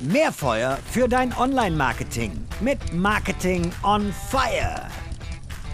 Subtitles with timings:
[0.00, 4.86] Mehr Feuer für dein Online-Marketing mit Marketing on Fire.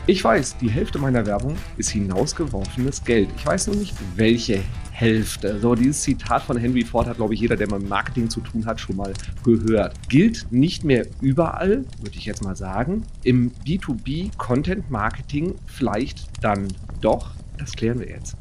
[0.07, 3.29] Ich weiß, die Hälfte meiner Werbung ist hinausgeworfenes Geld.
[3.37, 5.61] Ich weiß nur nicht, welche Hälfte.
[5.61, 8.65] So, dieses Zitat von Henry Ford hat, glaube ich, jeder, der mit Marketing zu tun
[8.65, 9.13] hat, schon mal
[9.45, 9.95] gehört.
[10.09, 13.05] Gilt nicht mehr überall, würde ich jetzt mal sagen.
[13.25, 16.69] Im B2B-Content-Marketing vielleicht dann
[17.03, 17.33] doch.
[17.59, 18.37] Das klären wir jetzt.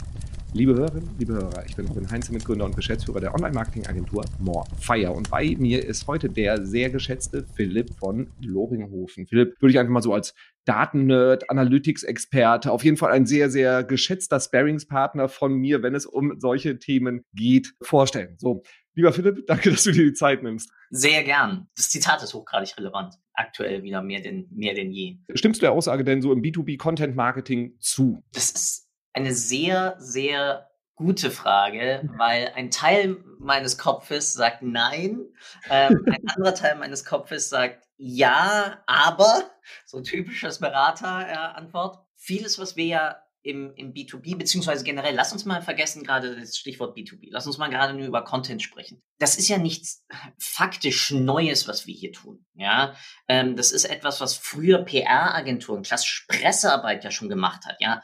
[0.56, 5.12] Liebe Hörerinnen, liebe Hörer, ich bin Robin Heinz, Mitgründer und Geschäftsführer der Online-Marketing-Agentur More Fire.
[5.12, 9.26] Und bei mir ist heute der sehr geschätzte Philipp von Loringhofen.
[9.26, 10.36] Philipp, würde ich einfach mal so als
[10.66, 16.40] Daten-Nerd, Analytics-Experte, auf jeden Fall ein sehr, sehr geschätzter Sparingspartner von mir, wenn es um
[16.40, 18.36] solche Themen geht, vorstellen.
[18.38, 18.62] So,
[18.94, 20.70] lieber Philipp, danke, dass du dir die Zeit nimmst.
[20.92, 21.68] Sehr gern.
[21.76, 23.16] Das Zitat ist hochgradig relevant.
[23.34, 25.18] Aktuell wieder mehr denn, mehr denn je.
[25.34, 28.24] Stimmst du der Aussage denn so im B2B-Content-Marketing zu?
[28.34, 32.20] Das ist eine sehr, sehr gute Frage, mhm.
[32.20, 35.22] weil ein Teil meines Kopfes sagt nein,
[35.70, 39.52] ähm, ein anderer Teil meines Kopfes sagt ja, aber,
[39.86, 42.00] so typisches Berater-Antwort.
[42.16, 46.58] Vieles, was wir ja im, im B2B, beziehungsweise generell, lass uns mal vergessen, gerade das
[46.58, 49.04] Stichwort B2B, lass uns mal gerade nur über Content sprechen.
[49.20, 50.06] Das ist ja nichts
[50.40, 52.46] faktisch Neues, was wir hier tun.
[52.56, 52.96] Ja,
[53.28, 57.76] ähm, das ist etwas, was früher PR-Agenturen, klassisch Pressearbeit ja schon gemacht hat.
[57.80, 58.02] Ja,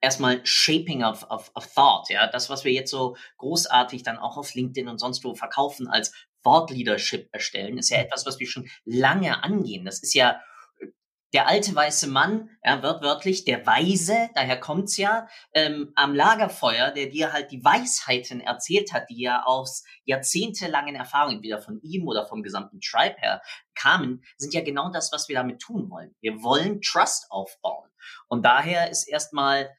[0.00, 4.36] erstmal Shaping of, of, of Thought, ja, das, was wir jetzt so großartig dann auch
[4.36, 8.04] auf LinkedIn und sonst wo verkaufen als Thought Leadership erstellen, ist ja mhm.
[8.04, 9.84] etwas, was wir schon lange angehen.
[9.84, 10.40] Das ist ja
[10.78, 10.86] äh,
[11.34, 17.06] der alte weiße Mann, ja, wörtlich, der Weise, daher kommt's ja, ähm, am Lagerfeuer, der
[17.06, 22.26] dir halt die Weisheiten erzählt hat, die ja aus jahrzehntelangen Erfahrungen, entweder von ihm oder
[22.26, 23.42] vom gesamten Tribe her
[23.74, 26.14] kamen, sind ja genau das, was wir damit tun wollen.
[26.20, 27.90] Wir wollen Trust aufbauen.
[28.28, 29.70] Und daher ist erstmal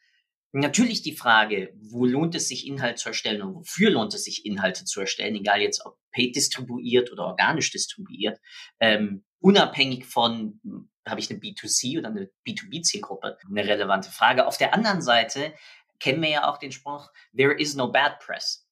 [0.54, 4.46] Natürlich die Frage, wo lohnt es sich, Inhalt zu erstellen und wofür lohnt es sich,
[4.46, 8.38] Inhalte zu erstellen, egal jetzt ob paid distribuiert oder organisch distribuiert,
[8.82, 14.46] ähm, unabhängig von, hm, habe ich eine B2C oder eine B2B-Zielgruppe, eine relevante Frage.
[14.46, 15.54] Auf der anderen Seite
[16.00, 18.68] kennen wir ja auch den Spruch, there is no bad press.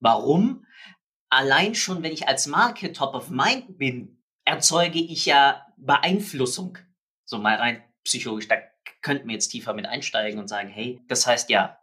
[0.00, 0.66] Warum?
[1.30, 6.76] Allein schon, wenn ich als Marke top of mind bin, erzeuge ich ja Beeinflussung.
[7.24, 8.56] So mal rein psychologisch, da
[9.02, 11.78] könnten wir jetzt tiefer mit einsteigen und sagen, hey, das heißt ja,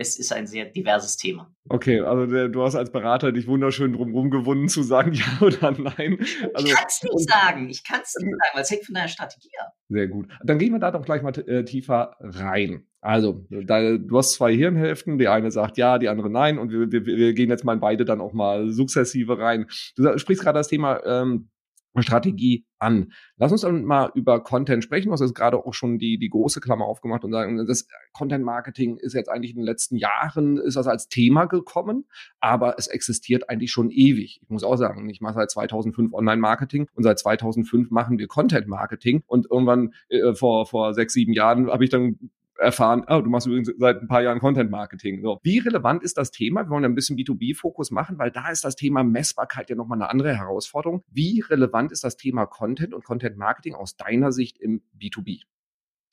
[0.00, 1.54] es ist ein sehr diverses Thema.
[1.68, 6.18] Okay, also du hast als Berater dich wunderschön drumherum gewunden zu sagen ja oder nein.
[6.54, 8.94] Also, ich kann es nicht sagen, ich kann es nicht sagen, weil es hängt von
[8.94, 9.72] deiner Strategie ab.
[9.88, 10.28] Sehr gut.
[10.42, 12.86] Dann gehen wir da doch gleich mal äh, tiefer rein.
[13.02, 16.90] Also, da, du hast zwei Hirnhälften, die eine sagt ja, die andere nein und wir,
[16.90, 19.66] wir, wir gehen jetzt mal in beide dann auch mal sukzessive rein.
[19.96, 21.50] Du sprichst gerade das Thema ähm,
[21.98, 23.12] Strategie an.
[23.36, 25.08] Lass uns dann mal über Content sprechen.
[25.08, 28.44] Du hast jetzt gerade auch schon die, die große Klammer aufgemacht und sagen, das Content
[28.44, 32.06] Marketing ist jetzt eigentlich in den letzten Jahren, ist das als Thema gekommen,
[32.40, 34.40] aber es existiert eigentlich schon ewig.
[34.42, 38.28] Ich muss auch sagen, ich mache seit 2005 Online Marketing und seit 2005 machen wir
[38.28, 43.20] Content Marketing und irgendwann äh, vor, vor sechs, sieben Jahren habe ich dann erfahren, oh,
[43.20, 45.22] du machst übrigens seit ein paar Jahren Content Marketing.
[45.22, 45.40] So.
[45.42, 46.64] Wie relevant ist das Thema?
[46.64, 50.10] Wir wollen ein bisschen B2B-Fokus machen, weil da ist das Thema Messbarkeit ja nochmal eine
[50.10, 51.02] andere Herausforderung.
[51.08, 55.42] Wie relevant ist das Thema Content und Content Marketing aus deiner Sicht im B2B?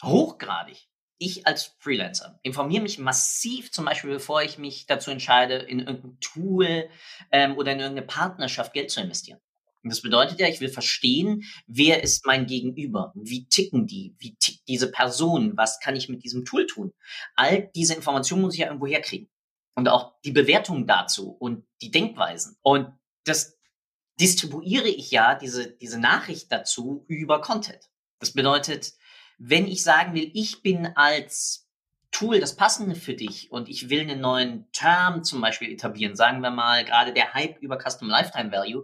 [0.04, 0.88] Hochgradig.
[1.20, 6.20] Ich als Freelancer informiere mich massiv, zum Beispiel bevor ich mich dazu entscheide, in irgendein
[6.20, 6.90] Tool
[7.32, 9.40] ähm, oder in irgendeine Partnerschaft Geld zu investieren.
[9.88, 13.14] Und das bedeutet ja, ich will verstehen, wer ist mein Gegenüber?
[13.16, 14.18] Wie ticken die?
[14.20, 15.56] Wie tickt diese Person?
[15.56, 16.92] Was kann ich mit diesem Tool tun?
[17.38, 19.30] All diese Informationen muss ich ja irgendwo herkriegen.
[19.76, 22.58] Und auch die Bewertungen dazu und die Denkweisen.
[22.62, 22.92] Und
[23.24, 23.58] das
[24.20, 27.90] distribuiere ich ja, diese, diese Nachricht dazu über Content.
[28.20, 28.92] Das bedeutet,
[29.38, 31.67] wenn ich sagen will, ich bin als
[32.18, 36.42] Tool das Passende für dich und ich will einen neuen Term zum Beispiel etablieren, sagen
[36.42, 38.84] wir mal, gerade der Hype über Custom Lifetime Value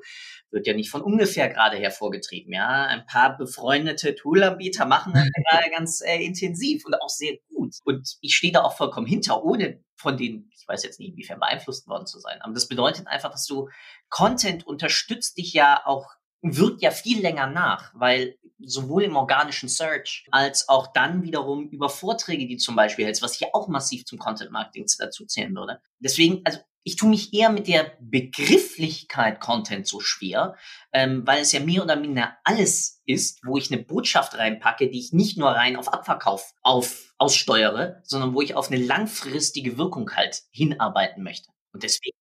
[0.51, 2.53] wird ja nicht von ungefähr gerade hervorgetrieben.
[2.53, 7.73] Ja, ein paar befreundete Toolanbieter machen das gerade ganz äh, intensiv und auch sehr gut.
[7.83, 11.39] Und ich stehe da auch vollkommen hinter, ohne von denen, ich weiß jetzt nicht, inwiefern
[11.39, 12.39] beeinflusst worden zu sein.
[12.41, 13.67] Aber das bedeutet einfach, dass du
[14.09, 16.13] Content unterstützt dich ja auch
[16.43, 21.89] wirkt ja viel länger nach, weil sowohl im organischen Search als auch dann wiederum über
[21.89, 25.81] Vorträge, die zum Beispiel hältst, was ich auch massiv zum Content Marketing dazu zählen würde.
[25.99, 30.55] Deswegen, also ich tue mich eher mit der Begrifflichkeit Content so schwer,
[30.91, 34.99] ähm, weil es ja mehr oder minder alles ist, wo ich eine Botschaft reinpacke, die
[34.99, 40.11] ich nicht nur rein auf Abverkauf auf, aussteuere, sondern wo ich auf eine langfristige Wirkung
[40.11, 41.49] halt hinarbeiten möchte.
[41.71, 42.17] Und deswegen,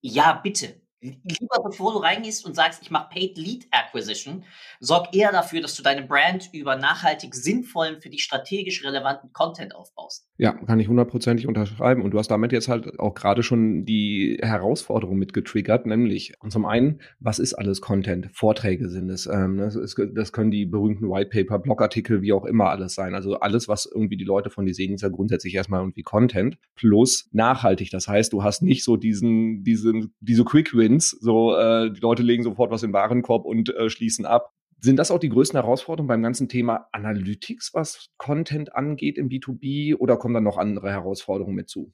[0.00, 4.44] ja, bitte, lieber bevor du reingehst und sagst, ich mache Paid Lead Acquisition,
[4.80, 9.74] sorg eher dafür, dass du deine Brand über nachhaltig sinnvollen, für dich strategisch relevanten Content
[9.74, 10.26] aufbaust.
[10.36, 12.02] Ja, kann ich hundertprozentig unterschreiben.
[12.02, 17.00] Und du hast damit jetzt halt auch gerade schon die Herausforderung mitgetriggert, nämlich zum einen,
[17.18, 18.28] was ist alles Content?
[18.32, 19.26] Vorträge sind es.
[19.26, 23.14] Ähm, das, ist, das können die berühmten Whitepaper, Blogartikel, wie auch immer alles sein.
[23.14, 26.58] Also alles, was irgendwie die Leute von dir sehen, ist ja grundsätzlich erstmal irgendwie Content
[26.74, 27.90] plus nachhaltig.
[27.90, 31.10] Das heißt, du hast nicht so diesen, diesen, diese Quick Win Wins.
[31.20, 34.52] So, äh, die Leute legen sofort was den Warenkorb und äh, schließen ab.
[34.80, 39.96] Sind das auch die größten Herausforderungen beim ganzen Thema Analytics, was Content angeht im B2B
[39.96, 41.92] oder kommen dann noch andere Herausforderungen mit zu?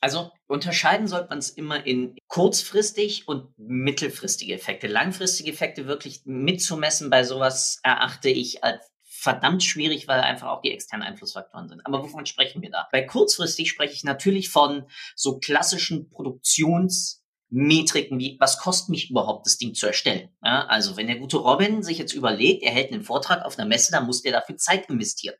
[0.00, 4.88] Also unterscheiden sollte man es immer in kurzfristig und mittelfristige Effekte.
[4.88, 10.72] Langfristige Effekte wirklich mitzumessen bei sowas erachte ich als verdammt schwierig, weil einfach auch die
[10.72, 11.86] externen Einflussfaktoren sind.
[11.86, 12.88] Aber wovon sprechen wir da?
[12.92, 17.23] Bei kurzfristig spreche ich natürlich von so klassischen Produktions-
[17.56, 20.28] Metriken wie, was kostet mich überhaupt das Ding zu erstellen?
[20.42, 23.68] Ja, also wenn der gute Robin sich jetzt überlegt, er hält einen Vortrag auf einer
[23.68, 25.36] Messe, dann muss der dafür Zeit investieren.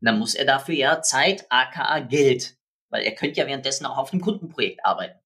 [0.00, 2.56] Und dann muss er dafür ja Zeit, aka Geld,
[2.88, 5.18] weil er könnte ja währenddessen auch auf einem Kundenprojekt arbeiten.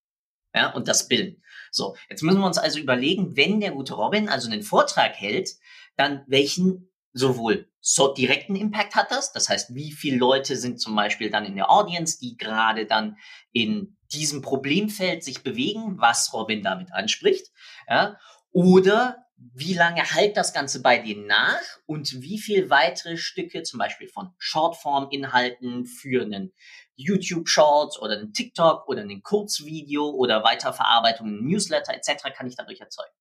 [0.55, 1.43] Ja, und das bilden.
[1.71, 5.51] So, jetzt müssen wir uns also überlegen, wenn der gute Robin also einen Vortrag hält,
[5.97, 10.95] dann welchen sowohl so direkten Impact hat das, das heißt, wie viele Leute sind zum
[10.95, 13.17] Beispiel dann in der Audience, die gerade dann
[13.53, 17.51] in diesem Problemfeld sich bewegen, was Robin damit anspricht,
[17.89, 18.19] ja,
[18.53, 23.79] oder wie lange halt das Ganze bei dir nach und wie viel weitere Stücke, zum
[23.79, 26.53] Beispiel von Shortform-Inhalten für einen
[26.97, 32.25] YouTube-Shorts oder einen TikTok oder einen Kurzvideo oder Weiterverarbeitung, einen Newsletter etc.
[32.37, 33.15] kann ich dadurch erzeugen.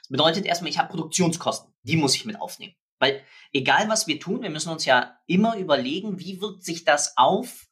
[0.00, 2.74] Das bedeutet erstmal, ich habe Produktionskosten, die muss ich mit aufnehmen.
[3.04, 3.20] Weil
[3.52, 7.66] egal was wir tun, wir müssen uns ja immer überlegen, wie wirkt sich das auf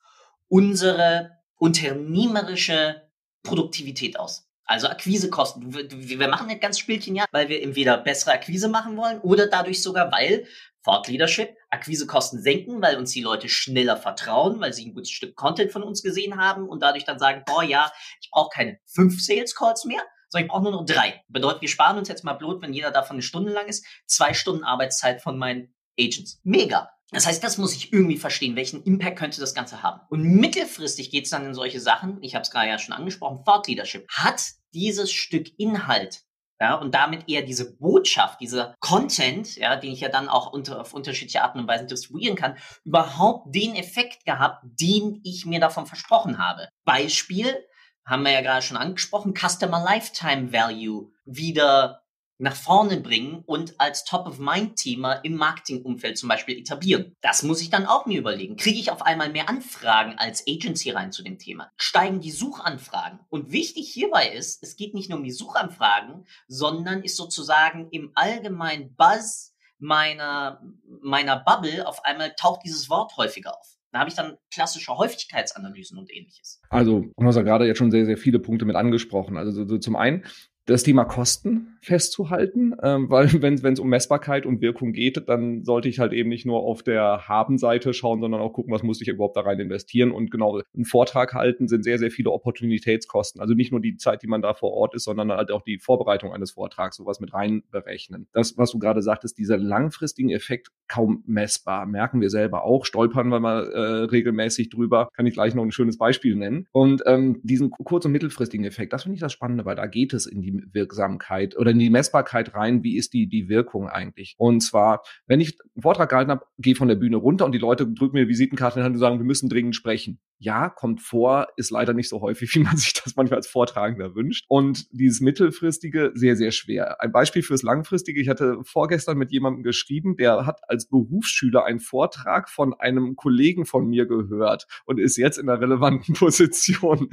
[0.49, 3.09] unsere unternehmerische
[3.43, 4.47] Produktivität aus.
[4.67, 5.73] Also Akquisekosten.
[5.91, 9.83] Wir machen nicht ganz Spielchen ja, weil wir entweder bessere Akquise machen wollen oder dadurch
[9.83, 10.47] sogar, weil
[10.85, 15.35] Thought Leadership Akquisekosten senken, weil uns die Leute schneller vertrauen, weil sie ein gutes Stück
[15.35, 17.91] Content von uns gesehen haben und dadurch dann sagen, boah ja,
[18.21, 20.03] ich brauche keine fünf Sales Calls mehr,
[20.33, 21.23] sondern ich brauche nur noch drei.
[21.29, 24.33] Bedeutet, wir sparen uns jetzt mal Blut, wenn jeder davon eine Stunde lang ist, zwei
[24.33, 26.41] Stunden Arbeitszeit von meinen Agents.
[26.43, 26.91] Mega.
[27.11, 30.01] Das heißt, das muss ich irgendwie verstehen, welchen Impact könnte das Ganze haben.
[30.09, 33.45] Und mittelfristig geht es dann in solche Sachen, ich habe es gerade ja schon angesprochen,
[33.45, 34.09] Thought Leadership.
[34.09, 34.43] Hat
[34.73, 36.23] dieses Stück Inhalt
[36.59, 40.81] ja, und damit eher diese Botschaft, dieser Content, ja, den ich ja dann auch unter,
[40.81, 45.87] auf unterschiedliche Arten und Weisen distribuieren kann, überhaupt den Effekt gehabt, den ich mir davon
[45.87, 46.69] versprochen habe.
[46.85, 47.67] Beispiel,
[48.05, 52.03] haben wir ja gerade schon angesprochen, Customer Lifetime Value wieder
[52.43, 57.15] nach vorne bringen und als Top-of-Mind-Thema im Marketingumfeld zum Beispiel etablieren.
[57.21, 58.57] Das muss ich dann auch mir überlegen.
[58.57, 61.71] Kriege ich auf einmal mehr Anfragen als Agency rein zu dem Thema?
[61.77, 63.21] Steigen die Suchanfragen?
[63.29, 68.11] Und wichtig hierbei ist, es geht nicht nur um die Suchanfragen, sondern ist sozusagen im
[68.17, 70.61] allgemeinen Buzz meiner,
[71.01, 73.72] meiner Bubble auf einmal taucht dieses Wort häufiger auf.
[73.93, 76.61] Da habe ich dann klassische Häufigkeitsanalysen und ähnliches.
[76.71, 79.37] Also, du hast ja gerade jetzt schon sehr, sehr viele Punkte mit angesprochen.
[79.37, 80.25] Also so, so zum einen
[80.67, 85.89] das Thema Kosten festzuhalten, ähm, weil wenn es um Messbarkeit und Wirkung geht, dann sollte
[85.89, 89.09] ich halt eben nicht nur auf der Haben-Seite schauen, sondern auch gucken, was muss ich
[89.09, 90.13] überhaupt da rein investieren.
[90.13, 93.41] Und genau, einen Vortrag halten sind sehr, sehr viele Opportunitätskosten.
[93.41, 95.79] Also nicht nur die Zeit, die man da vor Ort ist, sondern halt auch die
[95.79, 98.29] Vorbereitung eines Vortrags, sowas mit reinberechnen.
[98.33, 103.29] Das, was du gerade sagtest, dieser langfristigen Effekt kaum messbar, merken wir selber auch, stolpern
[103.29, 105.09] wir mal äh, regelmäßig drüber.
[105.15, 106.67] Kann ich gleich noch ein schönes Beispiel nennen.
[106.71, 110.13] Und ähm, diesen kurz- und mittelfristigen Effekt, das finde ich das Spannende, weil da geht
[110.13, 114.35] es in die Wirksamkeit oder in die Messbarkeit rein, wie ist die, die Wirkung eigentlich.
[114.39, 117.59] Und zwar, wenn ich einen Vortrag gehalten habe, gehe von der Bühne runter und die
[117.59, 120.21] Leute drücken mir Visitenkarte in die Hand und sagen, wir müssen dringend sprechen.
[120.39, 124.15] Ja, kommt vor, ist leider nicht so häufig, wie man sich das manchmal als Vortragender
[124.15, 124.45] wünscht.
[124.49, 127.01] Und dieses mittelfristige, sehr, sehr schwer.
[127.01, 131.81] Ein Beispiel fürs langfristige, ich hatte vorgestern mit jemandem geschrieben, der hat als Berufsschüler einen
[131.81, 137.09] Vortrag von einem Kollegen von mir gehört und ist jetzt in einer relevanten Position.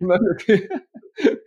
[0.00, 0.68] okay.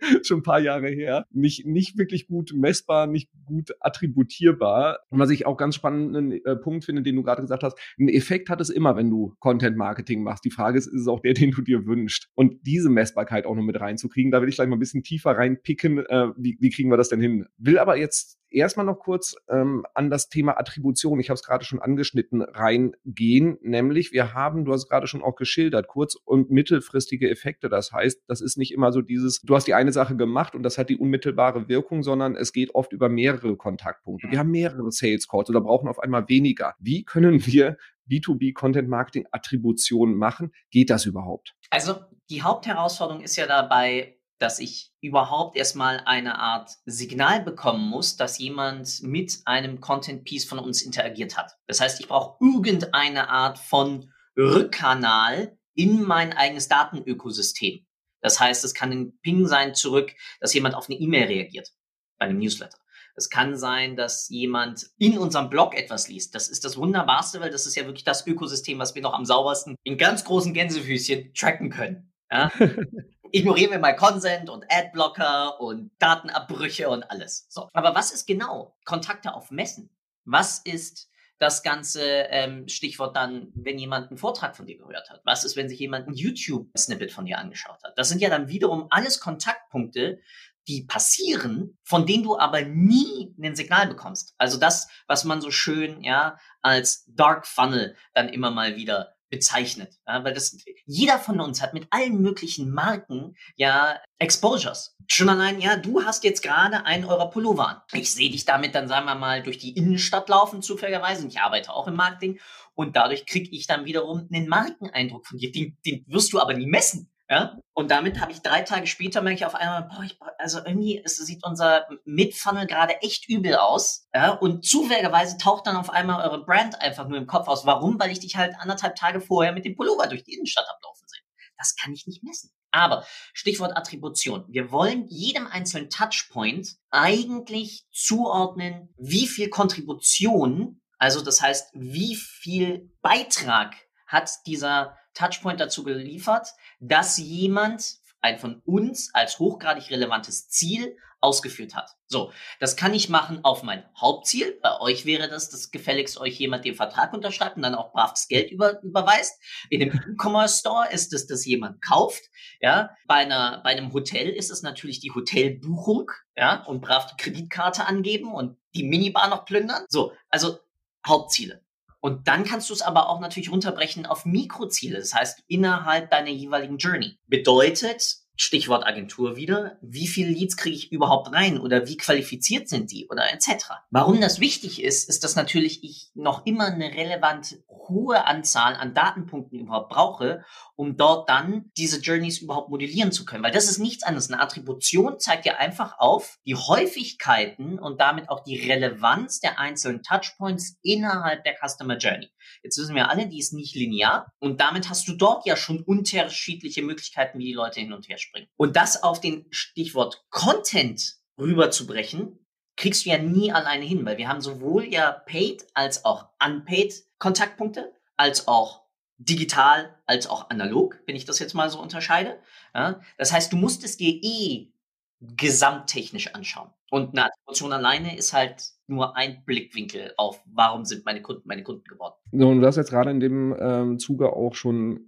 [0.22, 5.00] schon ein paar Jahre her, nicht, nicht wirklich gut messbar, nicht gut attributierbar.
[5.10, 8.08] Und was ich auch ganz spannenden äh, Punkt finde, den du gerade gesagt hast, ein
[8.08, 10.44] Effekt hat es immer, wenn du Content Marketing machst.
[10.44, 12.28] Die Frage ist, ist es auch der, den du dir wünschst?
[12.34, 15.32] Und diese Messbarkeit auch noch mit reinzukriegen, da will ich gleich mal ein bisschen tiefer
[15.32, 17.46] reinpicken, äh, wie, wie kriegen wir das denn hin?
[17.58, 21.64] Will aber jetzt erstmal noch kurz ähm, an das Thema Attribution, ich habe es gerade
[21.64, 23.58] schon angeschnitten, reingehen.
[23.62, 27.68] Nämlich, wir haben, du hast gerade schon auch geschildert, kurz- und mittelfristige Effekte.
[27.68, 30.62] Das heißt, das ist nicht immer so dieses, du hast die eine Sache gemacht und
[30.62, 34.30] das hat die unmittelbare Wirkung, sondern es geht oft über mehrere Kontaktpunkte.
[34.30, 36.74] Wir haben mehrere Sales Calls oder brauchen auf einmal weniger.
[36.78, 37.76] Wie können wir
[38.10, 40.52] B2B Content Marketing Attribution machen?
[40.70, 41.54] Geht das überhaupt?
[41.70, 41.96] Also
[42.30, 48.38] die Hauptherausforderung ist ja dabei, dass ich überhaupt erstmal eine Art Signal bekommen muss, dass
[48.38, 51.52] jemand mit einem Content Piece von uns interagiert hat.
[51.68, 57.86] Das heißt, ich brauche irgendeine Art von Rückkanal in mein eigenes Datenökosystem.
[58.22, 61.72] Das heißt, es kann ein Ping sein zurück, dass jemand auf eine E-Mail reagiert
[62.18, 62.78] bei einem Newsletter.
[63.14, 66.34] Es kann sein, dass jemand in unserem Blog etwas liest.
[66.34, 69.26] Das ist das Wunderbarste, weil das ist ja wirklich das Ökosystem, was wir noch am
[69.26, 72.10] saubersten in ganz großen Gänsefüßchen tracken können.
[72.30, 72.50] Ja?
[73.32, 77.46] Ignorieren wir mal Consent und Adblocker und Datenabbrüche und alles.
[77.48, 77.68] So.
[77.72, 79.90] Aber was ist genau Kontakte auf Messen?
[80.24, 81.08] Was ist
[81.42, 85.22] das ganze ähm, Stichwort dann, wenn jemand einen Vortrag von dir gehört hat?
[85.24, 87.98] Was ist, wenn sich jemand ein YouTube-Snippet von dir angeschaut hat?
[87.98, 90.20] Das sind ja dann wiederum alles Kontaktpunkte,
[90.68, 94.34] die passieren, von denen du aber nie ein Signal bekommst.
[94.38, 99.94] Also das, was man so schön ja als Dark Funnel dann immer mal wieder bezeichnet.
[100.06, 104.94] Ja, weil das, jeder von uns hat mit allen möglichen Marken ja Exposures.
[105.08, 107.80] Schon allein, ja, du hast jetzt gerade einen eurer Pullover an.
[107.92, 111.24] Ich sehe dich damit dann, sagen wir mal, durch die Innenstadt laufen, zufälligerweise.
[111.24, 112.38] Und ich arbeite auch im Marketing.
[112.74, 115.50] Und dadurch kriege ich dann wiederum einen Markeneindruck von dir.
[115.50, 117.10] Den, den wirst du aber nie messen.
[117.32, 117.58] Ja?
[117.72, 121.00] Und damit habe ich drei Tage später merke ich auf einmal, boah, ich, also irgendwie
[121.02, 124.06] es sieht unser Mid-Funnel gerade echt übel aus.
[124.14, 124.32] Ja?
[124.32, 127.64] Und zufälligerweise taucht dann auf einmal eure Brand einfach nur im Kopf aus.
[127.64, 127.98] Warum?
[127.98, 131.20] Weil ich dich halt anderthalb Tage vorher mit dem Pullover durch die Innenstadt ablaufen sehe.
[131.56, 132.50] Das kann ich nicht messen.
[132.70, 134.44] Aber Stichwort Attribution.
[134.48, 142.92] Wir wollen jedem einzelnen Touchpoint eigentlich zuordnen, wie viel Kontribution, also das heißt, wie viel
[143.00, 143.74] Beitrag
[144.06, 146.48] hat dieser Touchpoint dazu geliefert,
[146.80, 151.90] dass jemand ein von uns als hochgradig relevantes Ziel ausgeführt hat.
[152.08, 154.58] So, das kann ich machen auf mein Hauptziel.
[154.60, 158.10] Bei euch wäre das, dass gefälligst euch jemand den Vertrag unterschreibt und dann auch brav
[158.10, 159.40] das Geld über, überweist.
[159.70, 162.22] In einem E-Commerce Store ist es, dass jemand kauft.
[162.60, 166.10] Ja, bei einer, bei einem Hotel ist es natürlich die Hotelbuchung.
[166.36, 169.84] Ja, und brav die Kreditkarte angeben und die Minibar noch plündern.
[169.88, 170.58] So, also
[171.06, 171.62] Hauptziele.
[172.02, 176.30] Und dann kannst du es aber auch natürlich runterbrechen auf Mikroziele, das heißt innerhalb deiner
[176.30, 177.16] jeweiligen Journey.
[177.28, 182.90] Bedeutet, Stichwort Agentur wieder, wie viele Leads kriege ich überhaupt rein oder wie qualifiziert sind
[182.90, 183.66] die oder etc.
[183.90, 188.94] Warum das wichtig ist, ist, dass natürlich ich noch immer eine relevant hohe Anzahl an
[188.94, 190.44] Datenpunkten überhaupt brauche,
[190.76, 193.44] um dort dann diese Journeys überhaupt modellieren zu können.
[193.44, 194.30] Weil das ist nichts anderes.
[194.30, 200.02] Eine Attribution zeigt ja einfach auf die Häufigkeiten und damit auch die Relevanz der einzelnen
[200.02, 202.30] Touchpoints innerhalb der Customer Journey.
[202.62, 205.82] Jetzt wissen wir alle, die ist nicht linear und damit hast du dort ja schon
[205.82, 208.31] unterschiedliche Möglichkeiten, wie die Leute hin und her springen.
[208.56, 212.38] Und das auf den Stichwort Content rüberzubrechen,
[212.76, 216.94] kriegst du ja nie alleine hin, weil wir haben sowohl ja paid als auch unpaid
[217.18, 218.82] Kontaktpunkte, als auch
[219.18, 222.40] digital, als auch analog, wenn ich das jetzt mal so unterscheide.
[222.74, 224.72] Ja, das heißt, du musst es dir eh
[225.20, 226.70] gesamttechnisch anschauen.
[226.92, 231.62] Und eine Attribution alleine ist halt nur ein Blickwinkel auf, warum sind meine Kunden meine
[231.62, 232.14] Kunden geworden.
[232.32, 235.06] So, und du hast jetzt gerade in dem ähm, Zuge auch schon,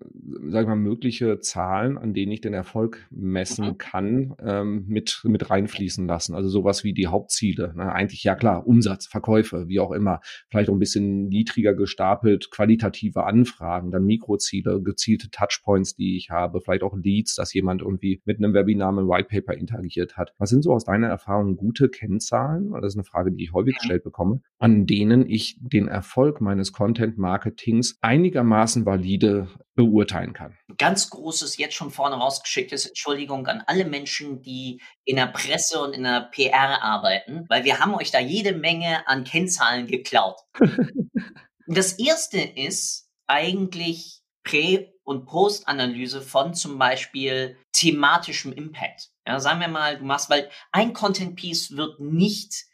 [0.49, 3.79] sag ich mal, mögliche Zahlen, an denen ich den Erfolg messen mhm.
[3.79, 6.35] kann, ähm, mit, mit reinfließen lassen.
[6.35, 7.75] Also sowas wie die Hauptziele.
[7.75, 7.93] Ne?
[7.93, 10.21] Eigentlich, ja klar, Umsatz, Verkäufe, wie auch immer.
[10.49, 16.61] Vielleicht auch ein bisschen niedriger gestapelt, qualitative Anfragen, dann Mikroziele, gezielte Touchpoints, die ich habe,
[16.61, 20.33] vielleicht auch Leads, dass jemand irgendwie mit einem Webinar, mit einem Whitepaper interagiert hat.
[20.39, 22.73] Was sind so aus deiner Erfahrung gute Kennzahlen?
[22.73, 26.73] Das ist eine Frage, die ich häufig gestellt bekomme, an denen ich den Erfolg meines
[26.73, 30.57] Content-Marketings einigermaßen valide beurteilen kann.
[30.79, 35.95] Ganz großes, jetzt schon vorne rausgeschicktes Entschuldigung an alle Menschen, die in der Presse und
[35.95, 40.37] in der PR arbeiten, weil wir haben euch da jede Menge an Kennzahlen geklaut.
[41.67, 49.14] das erste ist eigentlich Prä- und Post-Analyse von zum Beispiel thematischem Impact.
[49.27, 52.67] Ja, sagen wir mal, du machst, weil ein Content-Piece wird nicht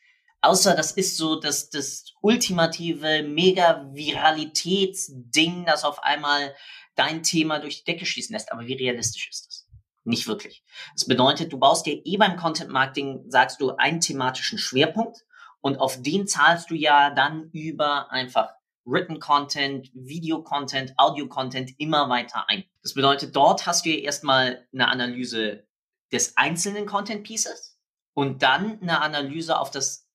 [0.42, 6.54] Außer das ist so das, das ultimative Mega-Viralitätsding, das auf einmal
[6.94, 8.50] dein Thema durch die Decke schießen lässt.
[8.50, 9.68] Aber wie realistisch ist das?
[10.04, 10.64] Nicht wirklich.
[10.94, 15.18] Das bedeutet, du baust dir eh beim Content Marketing, sagst du, einen thematischen Schwerpunkt
[15.60, 18.48] und auf den zahlst du ja dann über einfach
[18.86, 22.64] Written Content, Video Content, Audio Content immer weiter ein.
[22.82, 25.68] Das bedeutet, dort hast du ja erstmal eine Analyse
[26.12, 27.78] des einzelnen Content Pieces
[28.14, 30.08] und dann eine Analyse auf das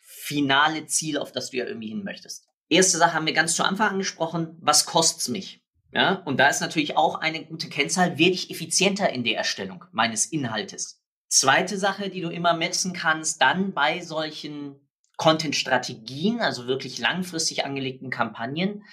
[0.00, 2.46] finale Ziel, auf das du ja irgendwie hin möchtest.
[2.68, 5.64] Erste Sache haben wir ganz zu Anfang angesprochen, was kostet's mich?
[5.90, 9.84] Ja, und da ist natürlich auch eine gute Kennzahl, werde ich effizienter in der Erstellung
[9.92, 11.02] meines Inhaltes.
[11.28, 18.10] Zweite Sache, die du immer messen kannst, dann bei solchen Content-Strategien, also wirklich langfristig angelegten
[18.10, 18.84] Kampagnen,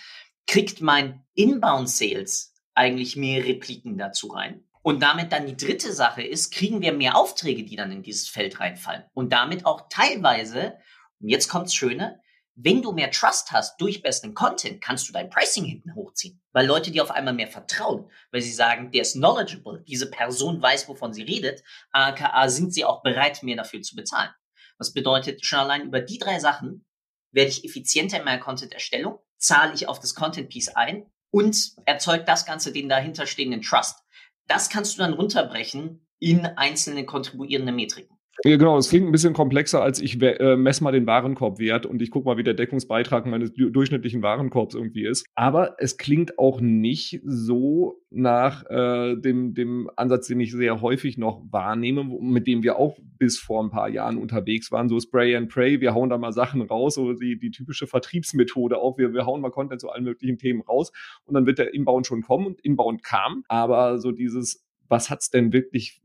[0.48, 4.65] kriegt mein Inbound-Sales eigentlich mehr Repliken dazu rein.
[4.86, 8.30] Und damit dann die dritte Sache ist, kriegen wir mehr Aufträge, die dann in dieses
[8.30, 9.04] Feld reinfallen.
[9.16, 10.78] Und damit auch teilweise,
[11.20, 12.22] und jetzt kommt's Schöne,
[12.54, 16.68] wenn du mehr Trust hast durch besseren Content, kannst du dein Pricing hinten hochziehen, weil
[16.68, 20.88] Leute dir auf einmal mehr vertrauen, weil sie sagen, der ist knowledgeable, diese Person weiß,
[20.88, 24.30] wovon sie redet, aka sind sie auch bereit, mehr dafür zu bezahlen.
[24.78, 26.86] Was bedeutet, schon allein über die drei Sachen
[27.32, 32.46] werde ich effizienter in meiner Content-Erstellung, zahle ich auf das Content-Piece ein und erzeugt das
[32.46, 34.05] Ganze den dahinterstehenden Trust.
[34.48, 38.15] Das kannst du dann runterbrechen in einzelne kontribuierende Metriken.
[38.44, 38.78] Ja, genau.
[38.78, 42.28] Es klingt ein bisschen komplexer, als ich äh, messe mal den Warenkorbwert und ich gucke
[42.28, 45.26] mal, wie der Deckungsbeitrag meines durchschnittlichen Warenkorbs irgendwie ist.
[45.36, 51.18] Aber es klingt auch nicht so nach äh, dem, dem Ansatz, den ich sehr häufig
[51.18, 54.90] noch wahrnehme, mit dem wir auch bis vor ein paar Jahren unterwegs waren.
[54.90, 58.78] So Spray and Pray, wir hauen da mal Sachen raus, so die, die typische Vertriebsmethode
[58.78, 58.98] auch.
[58.98, 60.92] Wir, wir hauen mal Content zu allen möglichen Themen raus
[61.24, 63.44] und dann wird der Inbound schon kommen und Inbound kam.
[63.48, 66.02] Aber so dieses was hat's denn wirklich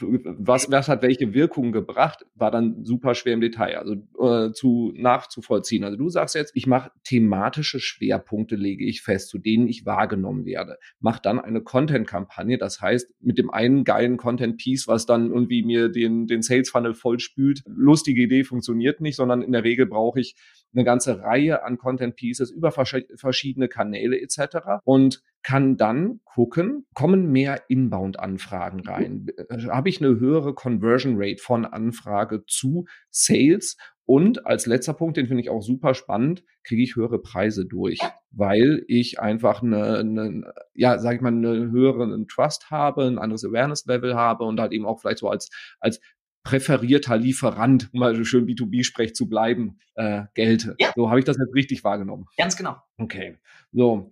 [0.00, 4.92] was, was hat welche Wirkung gebracht, war dann super schwer im Detail, also äh, zu
[4.96, 5.84] nachzuvollziehen.
[5.84, 10.44] Also du sagst jetzt, ich mache thematische Schwerpunkte, lege ich fest, zu denen ich wahrgenommen
[10.44, 10.78] werde.
[11.00, 15.88] Mach dann eine Content-Kampagne, das heißt, mit dem einen geilen Content-Piece, was dann irgendwie mir
[15.88, 17.62] den, den Sales-Funnel vollspült.
[17.66, 20.34] Lustige Idee funktioniert nicht, sondern in der Regel brauche ich
[20.72, 24.80] eine ganze Reihe an Content Pieces über verschiedene Kanäle etc.
[24.84, 29.26] und kann dann gucken, kommen mehr Inbound-Anfragen rein?
[29.36, 33.76] Äh, habe ich eine höhere Conversion Rate von Anfrage zu Sales?
[34.04, 38.00] Und als letzter Punkt, den finde ich auch super spannend, kriege ich höhere Preise durch,
[38.32, 43.44] weil ich einfach eine, eine ja, sage ich mal, eine höhere Trust habe, ein anderes
[43.44, 45.48] Awareness-Level habe und halt eben auch vielleicht so als,
[45.78, 46.00] als
[46.42, 50.74] präferierter Lieferant, um mal schön B2B-Sprech zu bleiben, äh, gelte.
[50.78, 50.92] Ja.
[50.96, 52.26] So habe ich das jetzt richtig wahrgenommen.
[52.36, 52.76] Ganz genau.
[52.96, 53.38] Okay.
[53.72, 54.10] So,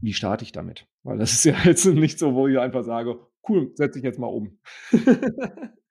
[0.00, 0.86] wie starte ich damit?
[1.02, 4.18] Weil das ist ja jetzt nicht so, wo ich einfach sage, cool, setze ich jetzt
[4.18, 4.58] mal um.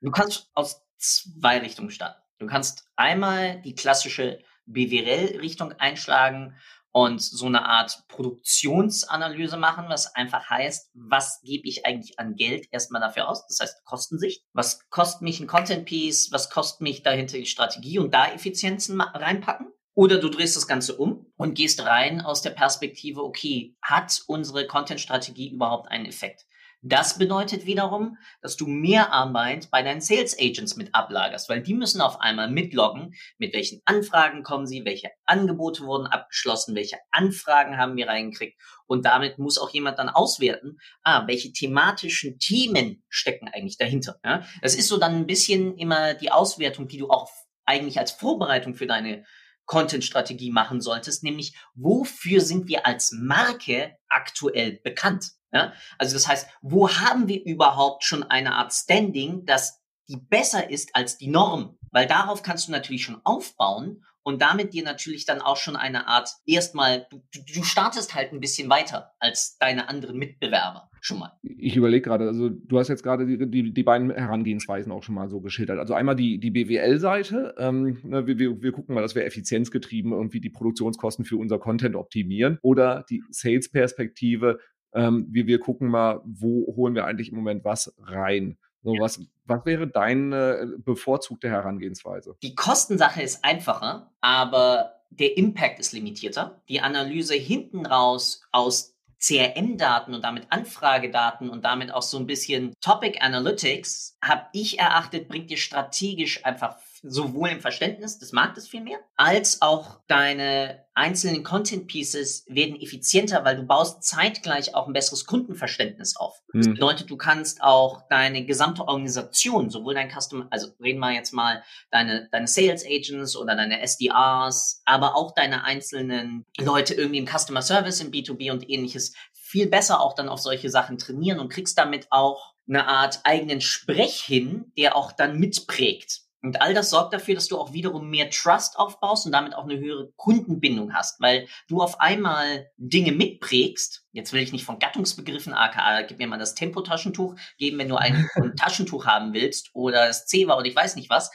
[0.01, 2.21] du kannst aus zwei Richtungen starten.
[2.39, 6.55] Du kannst einmal die klassische BWL-Richtung einschlagen
[6.93, 12.67] und so eine Art Produktionsanalyse machen, was einfach heißt, was gebe ich eigentlich an Geld
[12.71, 13.45] erstmal dafür aus?
[13.47, 14.45] Das heißt Kostensicht.
[14.53, 16.31] Was kostet mich ein Content Piece?
[16.31, 19.73] Was kostet mich dahinter die Strategie und da Effizienzen reinpacken?
[19.95, 24.65] Oder du drehst das Ganze um und gehst rein aus der Perspektive, okay, hat unsere
[24.65, 26.45] Content-Strategie überhaupt einen Effekt?
[26.85, 31.73] Das bedeutet wiederum, dass du mehr Arbeit bei deinen Sales Agents mit ablagerst, weil die
[31.73, 37.77] müssen auf einmal mitloggen, mit welchen Anfragen kommen sie, welche Angebote wurden abgeschlossen, welche Anfragen
[37.77, 38.59] haben wir reingekriegt.
[38.85, 44.19] Und damit muss auch jemand dann auswerten, ah, welche thematischen Themen stecken eigentlich dahinter.
[44.25, 44.45] Ja?
[44.61, 47.29] Das ist so dann ein bisschen immer die Auswertung, die du auch
[47.63, 49.23] eigentlich als Vorbereitung für deine
[49.67, 55.31] Content-Strategie machen solltest, nämlich wofür sind wir als Marke aktuell bekannt?
[55.53, 55.73] Ja?
[55.97, 60.95] Also das heißt, wo haben wir überhaupt schon eine Art Standing, das die besser ist
[60.95, 61.77] als die Norm?
[61.91, 66.07] Weil darauf kannst du natürlich schon aufbauen und damit dir natürlich dann auch schon eine
[66.07, 71.33] Art, erstmal, du, du startest halt ein bisschen weiter als deine anderen Mitbewerber schon mal.
[71.41, 75.15] Ich überlege gerade, also du hast jetzt gerade die, die, die beiden Herangehensweisen auch schon
[75.15, 75.77] mal so geschildert.
[75.77, 80.13] Also einmal die, die BWL-Seite, ähm, ne, wir, wir, wir gucken mal, dass wir effizienzgetrieben
[80.13, 84.59] irgendwie die Produktionskosten für unser Content optimieren oder die Sales-Perspektive,
[84.93, 88.57] ähm, wir, wir gucken mal, wo holen wir eigentlich im Moment was rein.
[88.83, 92.35] So, was, was wäre deine bevorzugte Herangehensweise?
[92.43, 96.61] Die Kostensache ist einfacher, aber der Impact ist limitierter.
[96.67, 102.73] Die Analyse hinten raus aus CRM-Daten und damit Anfragedaten und damit auch so ein bisschen
[102.81, 108.81] Topic Analytics, habe ich erachtet, bringt dir strategisch einfach sowohl im Verständnis des Marktes viel
[108.81, 114.93] mehr, als auch deine einzelnen Content Pieces werden effizienter, weil du baust zeitgleich auch ein
[114.93, 116.41] besseres Kundenverständnis auf.
[116.53, 116.75] Das hm.
[116.75, 121.63] bedeutet, du kannst auch deine gesamte Organisation, sowohl dein Customer, also reden wir jetzt mal
[121.91, 127.61] deine, deine Sales Agents oder deine SDRs, aber auch deine einzelnen Leute irgendwie im Customer
[127.61, 131.77] Service, im B2B und ähnliches, viel besser auch dann auf solche Sachen trainieren und kriegst
[131.77, 136.21] damit auch eine Art eigenen Sprech hin, der auch dann mitprägt.
[136.43, 139.63] Und all das sorgt dafür, dass du auch wiederum mehr Trust aufbaust und damit auch
[139.63, 144.05] eine höhere Kundenbindung hast, weil du auf einmal Dinge mitprägst.
[144.11, 147.95] Jetzt will ich nicht von Gattungsbegriffen, aka, gib mir mal das Tempotaschentuch geben, wenn du
[147.95, 151.31] ein, ein Taschentuch haben willst oder das Zewa oder ich weiß nicht was.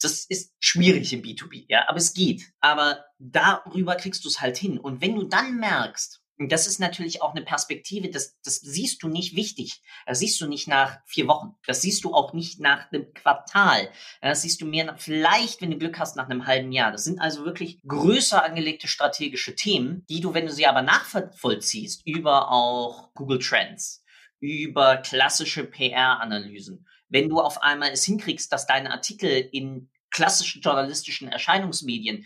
[0.00, 2.42] Das ist schwierig im B2B, ja, aber es geht.
[2.60, 4.78] Aber darüber kriegst du es halt hin.
[4.78, 9.08] Und wenn du dann merkst, das ist natürlich auch eine Perspektive, das, das siehst du
[9.08, 9.80] nicht wichtig.
[10.06, 11.54] Das siehst du nicht nach vier Wochen.
[11.66, 13.88] Das siehst du auch nicht nach einem Quartal.
[14.20, 16.92] Das siehst du mehr nach, vielleicht, wenn du Glück hast, nach einem halben Jahr.
[16.92, 22.06] Das sind also wirklich größer angelegte strategische Themen, die du, wenn du sie aber nachvollziehst,
[22.06, 24.04] über auch Google Trends,
[24.38, 26.86] über klassische PR-Analysen.
[27.08, 32.24] Wenn du auf einmal es hinkriegst, dass deine Artikel in klassischen journalistischen Erscheinungsmedien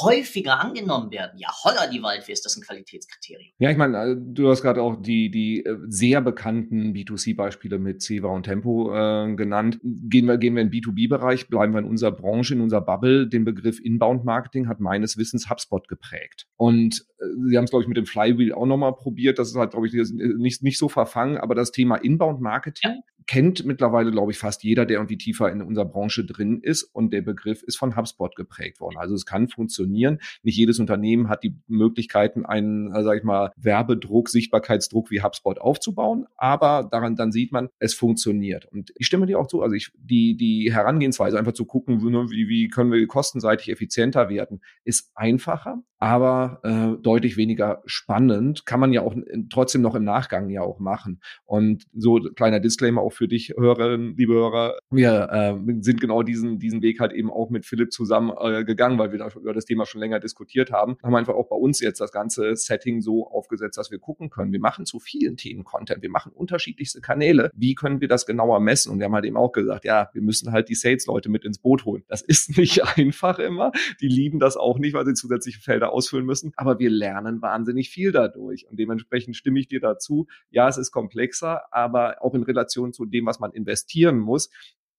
[0.00, 1.38] häufiger angenommen werden.
[1.38, 3.50] Ja, holla die Waldfee, ist das ein Qualitätskriterium.
[3.58, 8.00] Ja, ich meine, äh, du hast gerade auch die, die äh, sehr bekannten B2C-Beispiele mit
[8.00, 9.80] Ceva und Tempo äh, genannt.
[9.82, 13.28] Gehen wir, gehen wir in den B2B-Bereich, bleiben wir in unserer Branche, in unserer Bubble.
[13.28, 16.46] Den Begriff Inbound-Marketing hat meines Wissens HubSpot geprägt.
[16.56, 19.40] Und äh, sie haben es, glaube ich, mit dem Flywheel auch nochmal probiert.
[19.40, 21.38] Das ist halt, glaube ich, nicht, nicht so verfangen.
[21.38, 23.11] Aber das Thema Inbound-Marketing ja.
[23.26, 26.82] Kennt mittlerweile, glaube ich, fast jeder, der irgendwie tiefer in unserer Branche drin ist.
[26.82, 28.96] Und der Begriff ist von HubSpot geprägt worden.
[28.98, 30.18] Also es kann funktionieren.
[30.42, 35.58] Nicht jedes Unternehmen hat die Möglichkeiten, einen, äh, sag ich mal, Werbedruck, Sichtbarkeitsdruck wie HubSpot
[35.58, 38.66] aufzubauen, aber daran dann sieht man, es funktioniert.
[38.66, 42.48] Und ich stimme dir auch zu, also ich, die, die Herangehensweise, einfach zu gucken, wie,
[42.48, 48.66] wie können wir kostenseitig effizienter werden, ist einfacher, aber äh, deutlich weniger spannend.
[48.66, 49.14] Kann man ja auch
[49.50, 51.20] trotzdem noch im Nachgang ja auch machen.
[51.44, 56.58] Und so kleiner Disclaimer auch für dich, Hörerinnen, liebe Hörer, wir äh, sind genau diesen,
[56.58, 59.64] diesen Weg halt eben auch mit Philipp zusammen äh, gegangen, weil wir da über das
[59.64, 60.96] Thema schon länger diskutiert haben.
[61.02, 64.52] Haben einfach auch bei uns jetzt das ganze Setting so aufgesetzt, dass wir gucken können.
[64.52, 66.02] Wir machen zu vielen Themen Content.
[66.02, 67.50] Wir machen unterschiedlichste Kanäle.
[67.54, 68.92] Wie können wir das genauer messen?
[68.92, 71.58] Und wir haben halt eben auch gesagt, ja, wir müssen halt die Sales-Leute mit ins
[71.58, 72.04] Boot holen.
[72.08, 73.72] Das ist nicht einfach immer.
[74.00, 76.52] Die lieben das auch nicht, weil sie zusätzliche Felder ausfüllen müssen.
[76.56, 78.66] Aber wir lernen wahnsinnig viel dadurch.
[78.68, 80.26] Und dementsprechend stimme ich dir dazu.
[80.50, 84.50] Ja, es ist komplexer, aber auch in Relation zu dem, was man investieren muss,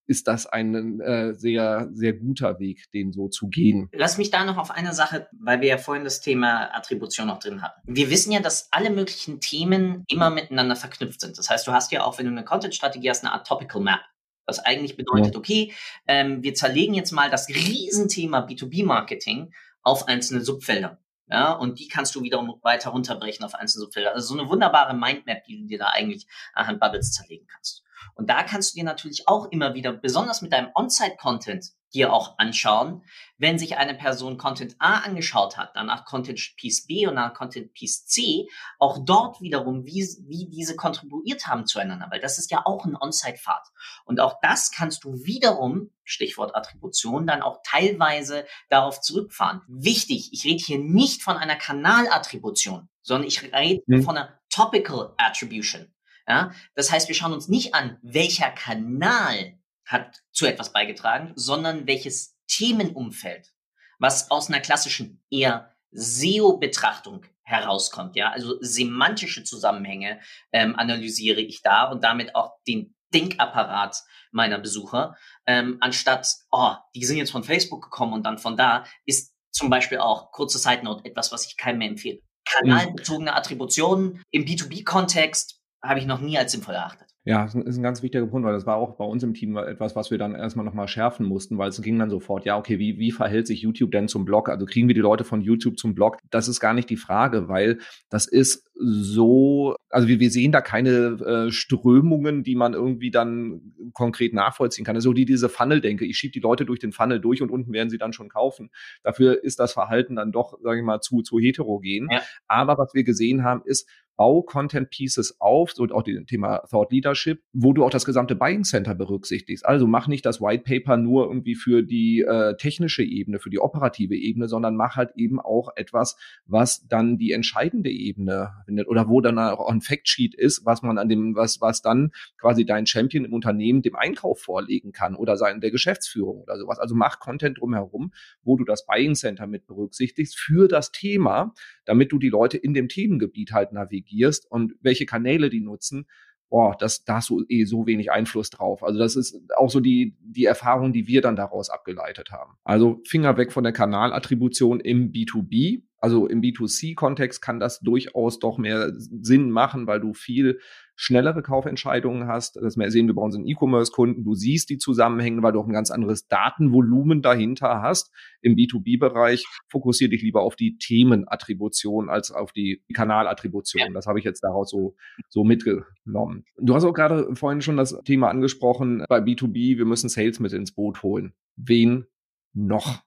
[0.05, 3.89] ist das ein äh, sehr, sehr guter Weg, den so zu gehen.
[3.93, 7.39] Lass mich da noch auf eine Sache, weil wir ja vorhin das Thema Attribution noch
[7.39, 7.81] drin hatten.
[7.85, 11.37] Wir wissen ja, dass alle möglichen Themen immer miteinander verknüpft sind.
[11.37, 14.01] Das heißt, du hast ja auch, wenn du eine Content-Strategie hast, eine Art Topical Map.
[14.45, 15.39] Was eigentlich bedeutet, ja.
[15.39, 15.73] okay,
[16.05, 20.99] ähm, wir zerlegen jetzt mal das Riesenthema B2B-Marketing auf einzelne Subfelder.
[21.27, 24.13] Ja, und die kannst du wiederum weiter runterbrechen auf einzelne Subfelder.
[24.13, 27.83] Also so eine wunderbare Mindmap, die du dir da eigentlich anhand Bubbles zerlegen kannst.
[28.15, 32.37] Und da kannst du dir natürlich auch immer wieder, besonders mit deinem On-Site-Content, dir auch
[32.37, 33.03] anschauen,
[33.37, 37.73] wenn sich eine Person Content A angeschaut hat, danach Content Piece B und dann Content
[37.73, 38.47] Piece C,
[38.79, 42.97] auch dort wiederum, wie, wie diese kontribuiert haben zueinander, weil das ist ja auch ein
[42.99, 43.67] On-Site-Pfad.
[44.05, 49.61] Und auch das kannst du wiederum, Stichwort Attribution, dann auch teilweise darauf zurückfahren.
[49.67, 54.03] Wichtig, ich rede hier nicht von einer Kanalattribution, sondern ich rede mhm.
[54.03, 55.92] von einer Topical Attribution.
[56.27, 56.51] Ja?
[56.75, 62.37] Das heißt, wir schauen uns nicht an, welcher Kanal hat zu etwas beigetragen, sondern welches
[62.47, 63.53] Themenumfeld,
[63.99, 70.19] was aus einer klassischen eher SEO-Betrachtung herauskommt, ja, also semantische Zusammenhänge
[70.51, 77.05] ähm, analysiere ich da und damit auch den Denkapparat meiner Besucher, ähm, anstatt, oh, die
[77.05, 80.83] sind jetzt von Facebook gekommen und dann von da, ist zum Beispiel auch, kurze Side
[80.83, 82.17] Note, etwas, was ich keinem mehr empfehle.
[82.17, 82.21] Mhm.
[82.45, 87.13] Kanalbezogene Attributionen im B2B-Kontext habe ich noch nie als sinnvoll erachtet.
[87.25, 89.55] Ja, das ist ein ganz wichtiger Punkt, weil das war auch bei uns im Team
[89.55, 92.79] etwas, was wir dann erstmal nochmal schärfen mussten, weil es ging dann sofort, ja, okay,
[92.79, 94.49] wie, wie verhält sich YouTube denn zum Blog?
[94.49, 96.17] Also kriegen wir die Leute von YouTube zum Blog?
[96.31, 100.59] Das ist gar nicht die Frage, weil das ist so, also wir, wir sehen da
[100.59, 104.97] keine äh, Strömungen, die man irgendwie dann konkret nachvollziehen kann.
[104.97, 107.71] Also die diese Funnel denke, ich schiebe die Leute durch den Funnel durch und unten
[107.71, 108.69] werden sie dann schon kaufen.
[109.01, 112.09] Dafür ist das Verhalten dann doch, sage ich mal, zu, zu heterogen.
[112.11, 112.21] Ja.
[112.47, 116.91] Aber was wir gesehen haben, ist, bau Content Pieces auf, und auch das Thema Thought
[116.91, 119.65] Leadership, wo du auch das gesamte Buying Center berücksichtigst.
[119.65, 123.59] Also mach nicht das White Paper nur irgendwie für die äh, technische Ebene, für die
[123.59, 129.09] operative Ebene, sondern mach halt eben auch etwas, was dann die entscheidende Ebene findet oder
[129.09, 132.85] wo dann auch ein Factsheet ist, was man an dem, was, was dann quasi dein
[132.85, 136.79] Champion im Unternehmen dem Einkauf vorlegen kann oder sein der Geschäftsführung oder sowas.
[136.79, 138.11] Also mach Content drumherum,
[138.43, 141.53] wo du das Buying Center mit berücksichtigst für das Thema,
[141.85, 144.02] damit du die Leute in dem Themengebiet halt navigierst
[144.49, 146.07] und welche Kanäle die nutzen.
[146.49, 148.83] Boah, das, da hast du eh so wenig Einfluss drauf.
[148.83, 152.57] Also das ist auch so die, die Erfahrung, die wir dann daraus abgeleitet haben.
[152.63, 155.81] Also Finger weg von der Kanalattribution im B2B.
[156.03, 160.59] Also im B2C-Kontext kann das durchaus doch mehr Sinn machen, weil du viel
[160.97, 162.57] schnellere Kaufentscheidungen hast.
[162.57, 164.25] Das sehen wir bei unseren E-Commerce-Kunden.
[164.25, 168.11] Du siehst die Zusammenhänge, weil du auch ein ganz anderes Datenvolumen dahinter hast.
[168.41, 173.87] Im B2B-Bereich fokussiere dich lieber auf die Themenattribution als auf die Kanalattribution.
[173.87, 173.93] Ja.
[173.93, 174.97] Das habe ich jetzt daraus so,
[175.29, 176.43] so mitgenommen.
[176.57, 179.77] Du hast auch gerade vorhin schon das Thema angesprochen bei B2B.
[179.77, 181.31] Wir müssen Sales mit ins Boot holen.
[181.55, 182.07] Wen
[182.53, 183.01] noch?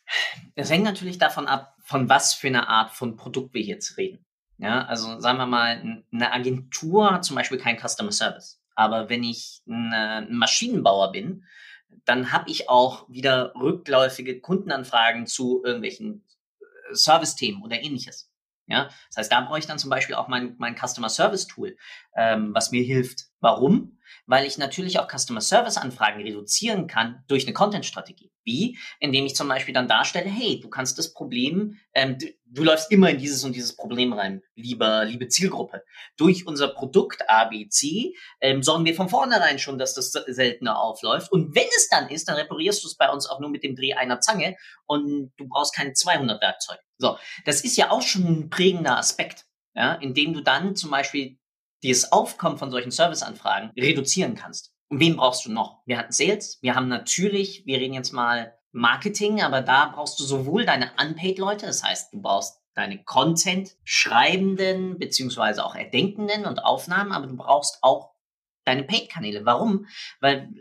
[0.55, 4.25] Es hängt natürlich davon ab, von was für eine Art von Produkt wir jetzt reden.
[4.59, 8.61] Ja, also sagen wir mal, eine Agentur hat zum Beispiel keinen Customer Service.
[8.75, 11.45] Aber wenn ich ein Maschinenbauer bin,
[12.05, 16.25] dann habe ich auch wieder rückläufige Kundenanfragen zu irgendwelchen
[16.61, 18.31] äh, Service-Themen oder ähnliches.
[18.67, 21.77] Ja, das heißt, da brauche ich dann zum Beispiel auch mein, mein Customer Service Tool,
[22.17, 23.27] ähm, was mir hilft.
[23.39, 23.99] Warum?
[24.27, 28.33] Weil ich natürlich auch Customer Service Anfragen reduzieren kann durch eine Content-Strategie.
[28.47, 28.79] Wie?
[29.01, 32.93] Indem ich zum Beispiel dann darstelle, hey, du kannst das Problem, ähm, du, du, läufst
[32.93, 35.83] immer in dieses und dieses Problem rein, lieber, liebe Zielgruppe.
[36.17, 41.33] Durch unser Produkt ABC ähm, sorgen wir von vornherein schon, dass das seltener aufläuft.
[41.33, 43.75] Und wenn es dann ist, dann reparierst du es bei uns auch nur mit dem
[43.75, 44.57] Dreh einer Zange
[44.87, 46.81] und du brauchst keine 200 Werkzeuge.
[46.99, 51.37] So, das ist ja auch schon ein prägender Aspekt, ja, indem du dann zum Beispiel
[51.83, 54.76] das Aufkommen von solchen Serviceanfragen reduzieren kannst.
[54.89, 55.83] Und wen brauchst du noch?
[55.85, 60.25] Wir hatten Sales, wir haben natürlich, wir reden jetzt mal Marketing, aber da brauchst du
[60.25, 67.27] sowohl deine Unpaid-Leute, das heißt, du brauchst deine Content-Schreibenden beziehungsweise auch Erdenkenden und Aufnahmen, aber
[67.27, 68.13] du brauchst auch
[68.65, 69.47] deine Paid-Kanäle.
[69.47, 69.87] Warum?
[70.21, 70.53] Weil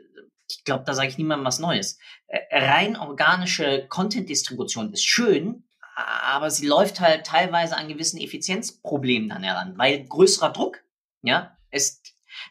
[0.50, 2.00] ich glaube, da sage ich niemandem was Neues.
[2.28, 9.44] Äh, rein organische Content-Distribution ist schön, aber sie läuft halt teilweise an gewissen Effizienzproblemen dann
[9.44, 10.84] heran, weil größerer Druck,
[11.22, 12.02] ja, es,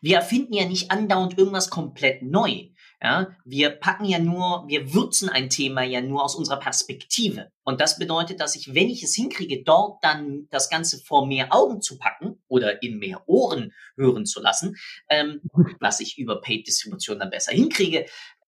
[0.03, 2.69] wir erfinden ja nicht andauernd irgendwas komplett neu.
[3.03, 7.51] Ja, wir packen ja nur, wir würzen ein Thema ja nur aus unserer Perspektive.
[7.63, 11.49] Und das bedeutet, dass ich, wenn ich es hinkriege, dort dann das Ganze vor mehr
[11.51, 14.77] Augen zu packen oder in mehr Ohren hören zu lassen,
[15.11, 15.43] ähm,
[15.81, 18.07] was ich über Paid-Distribution dann besser hinkriege,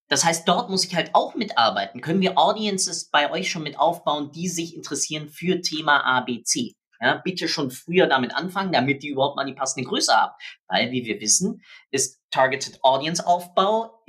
[0.09, 2.01] das heißt, dort muss ich halt auch mitarbeiten.
[2.01, 6.75] Können wir Audiences bei euch schon mit aufbauen, die sich interessieren für Thema ABC?
[7.07, 10.33] Ja, bitte schon früher damit anfangen, damit die überhaupt mal die passende Größe haben.
[10.67, 14.03] Weil, wie wir wissen, ist Targeted Audience Aufbau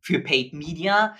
[0.00, 1.16] für Paid Media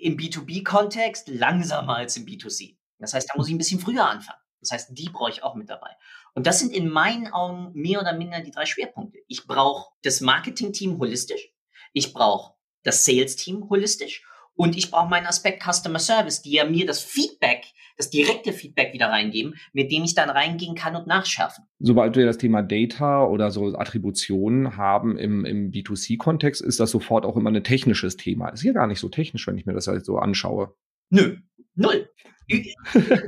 [0.00, 2.76] im B2B-Kontext langsamer als im B2C.
[2.98, 4.38] Das heißt, da muss ich ein bisschen früher anfangen.
[4.60, 5.90] Das heißt, die brauche ich auch mit dabei.
[6.34, 9.18] Und das sind in meinen Augen mehr oder minder die drei Schwerpunkte.
[9.26, 11.52] Ich brauche das Marketing-Team holistisch.
[11.92, 16.86] Ich brauche das Sales-Team holistisch und ich brauche meinen Aspekt Customer Service, die ja mir
[16.86, 21.64] das Feedback, das direkte Feedback wieder reingeben, mit dem ich dann reingehen kann und nachschärfen.
[21.78, 27.24] Sobald wir das Thema Data oder so Attributionen haben im, im B2C-Kontext, ist das sofort
[27.24, 28.48] auch immer ein technisches Thema.
[28.48, 30.74] Ist hier gar nicht so technisch, wenn ich mir das halt so anschaue.
[31.10, 31.36] Nö,
[31.74, 32.08] null.
[32.48, 32.64] In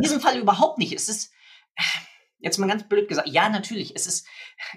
[0.03, 0.93] diesem Fall überhaupt nicht.
[0.93, 1.33] Es ist,
[2.39, 4.27] jetzt mal ganz blöd gesagt, ja, natürlich, es ist,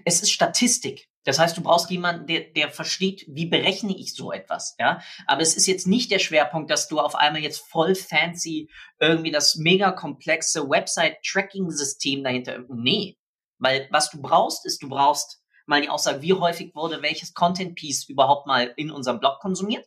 [0.05, 1.07] es ist Statistik.
[1.27, 5.01] Das heißt, du brauchst jemanden, der, der versteht, wie berechne ich so etwas, ja.
[5.25, 8.69] Aber es ist jetzt nicht der Schwerpunkt, dass du auf einmal jetzt voll fancy
[9.01, 13.17] irgendwie das mega komplexe Website-Tracking-System dahinter, nee.
[13.57, 18.07] Weil was du brauchst, ist, du brauchst mal die Aussage, wie häufig wurde welches Content-Piece
[18.07, 19.85] überhaupt mal in unserem Blog konsumiert.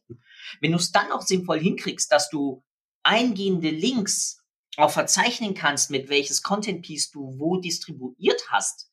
[0.61, 2.63] Wenn du es dann auch sinnvoll hinkriegst, dass du
[3.03, 4.45] eingehende Links
[4.77, 8.90] auch verzeichnen kannst, mit welches Content-Piece du wo distribuiert hast,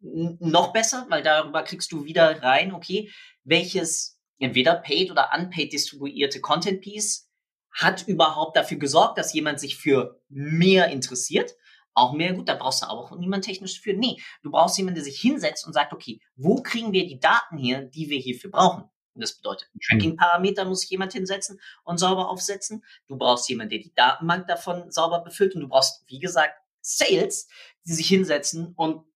[0.00, 3.10] noch besser, weil darüber kriegst du wieder rein, okay,
[3.44, 7.30] welches entweder paid oder unpaid distribuierte Content Piece
[7.72, 11.54] hat überhaupt dafür gesorgt, dass jemand sich für mehr interessiert.
[11.94, 13.94] Auch mehr, gut, da brauchst du auch niemand technisch für.
[13.94, 17.56] Nee, du brauchst jemanden, der sich hinsetzt und sagt, okay, wo kriegen wir die Daten
[17.58, 18.84] her, die wir hierfür brauchen?
[19.14, 22.84] Und das bedeutet, Tracking-Parameter muss jemand hinsetzen und sauber aufsetzen.
[23.08, 27.48] Du brauchst jemanden, der die Datenbank davon sauber befüllt und du brauchst, wie gesagt, Sales,
[27.86, 29.06] die sich hinsetzen und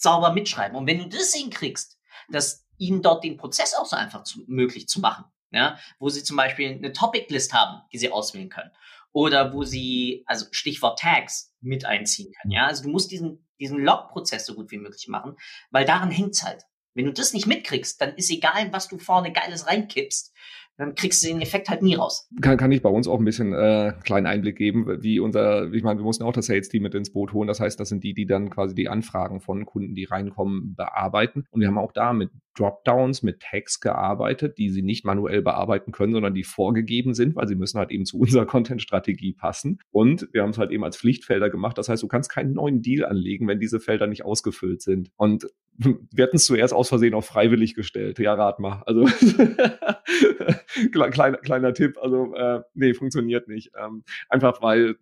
[0.00, 0.76] sauber mitschreiben.
[0.76, 4.88] Und wenn du das hinkriegst, dass ihnen dort den Prozess auch so einfach zu, möglich
[4.88, 8.70] zu machen, ja, wo sie zum Beispiel eine Topic-List haben, die sie auswählen können.
[9.12, 12.52] Oder wo sie, also Stichwort Tags mit einziehen können.
[12.52, 15.36] Ja, also du musst diesen, diesen Log-Prozess so gut wie möglich machen,
[15.70, 16.64] weil daran hängt's halt.
[16.94, 20.32] Wenn du das nicht mitkriegst, dann ist egal, was du vorne Geiles reinkippst,
[20.76, 22.28] dann kriegst du den Effekt halt nie raus.
[22.40, 25.82] Kann, kann ich bei uns auch ein bisschen äh, kleinen Einblick geben, wie unser, ich
[25.82, 27.48] meine, wir mussten auch das Sales-Team mit ins Boot holen.
[27.48, 31.44] Das heißt, das sind die, die dann quasi die Anfragen von Kunden, die reinkommen, bearbeiten.
[31.50, 32.30] Und wir haben auch da mit
[32.60, 37.48] Dropdowns, mit Tags gearbeitet, die sie nicht manuell bearbeiten können, sondern die vorgegeben sind, weil
[37.48, 39.78] sie müssen halt eben zu unserer Content-Strategie passen.
[39.90, 41.78] Und wir haben es halt eben als Pflichtfelder gemacht.
[41.78, 45.10] Das heißt, du kannst keinen neuen Deal anlegen, wenn diese Felder nicht ausgefüllt sind.
[45.16, 45.46] Und
[45.78, 48.18] wir hatten es zuerst aus Versehen auf freiwillig gestellt.
[48.18, 48.82] Ja, rat mal.
[48.86, 49.04] Also
[50.92, 51.96] kleiner, kleiner Tipp.
[52.00, 53.72] Also äh, nee, funktioniert nicht.
[53.78, 54.96] Ähm, einfach weil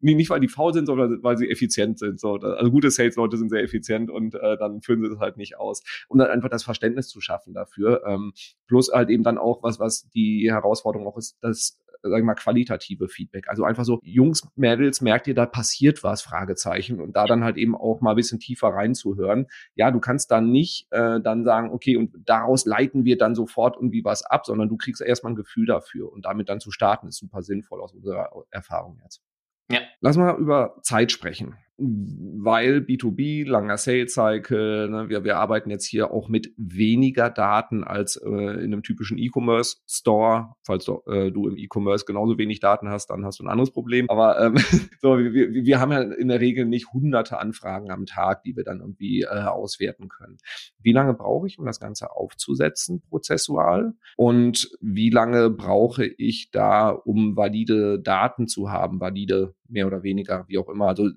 [0.00, 2.20] nee, nicht weil die faul sind, sondern weil sie effizient sind.
[2.20, 5.58] So, also gute Sales-Leute sind sehr effizient und äh, dann führen sie das halt nicht
[5.58, 5.82] aus.
[6.08, 8.02] Um dann einfach das Verständnis zu schaffen dafür.
[8.06, 8.32] Ähm,
[8.66, 12.34] plus halt eben dann auch was, was die Herausforderung auch ist, dass sag ich mal,
[12.34, 13.48] qualitative Feedback.
[13.48, 17.00] Also einfach so, Jungs, Mädels, merkt ihr, da passiert was, Fragezeichen.
[17.00, 19.46] Und da dann halt eben auch mal ein bisschen tiefer reinzuhören.
[19.74, 23.76] Ja, du kannst dann nicht äh, dann sagen, okay, und daraus leiten wir dann sofort
[23.76, 26.12] irgendwie was ab, sondern du kriegst erstmal ein Gefühl dafür.
[26.12, 29.22] Und damit dann zu starten, ist super sinnvoll aus unserer Erfahrung jetzt.
[29.70, 29.80] Ja.
[30.00, 31.56] Lass mal über Zeit sprechen.
[31.76, 37.82] Weil B2B, langer Sales Cycle, ne, wir, wir arbeiten jetzt hier auch mit weniger Daten
[37.82, 40.54] als äh, in einem typischen E-Commerce Store.
[40.62, 43.72] Falls du, äh, du im E-Commerce genauso wenig Daten hast, dann hast du ein anderes
[43.72, 44.08] Problem.
[44.08, 44.54] Aber ähm,
[45.00, 48.62] so, wir, wir haben ja in der Regel nicht hunderte Anfragen am Tag, die wir
[48.62, 50.36] dann irgendwie äh, auswerten können.
[50.80, 53.94] Wie lange brauche ich, um das Ganze aufzusetzen, prozessual?
[54.16, 60.44] Und wie lange brauche ich da, um valide Daten zu haben, valide mehr oder weniger,
[60.46, 60.86] wie auch immer.
[60.86, 61.10] Also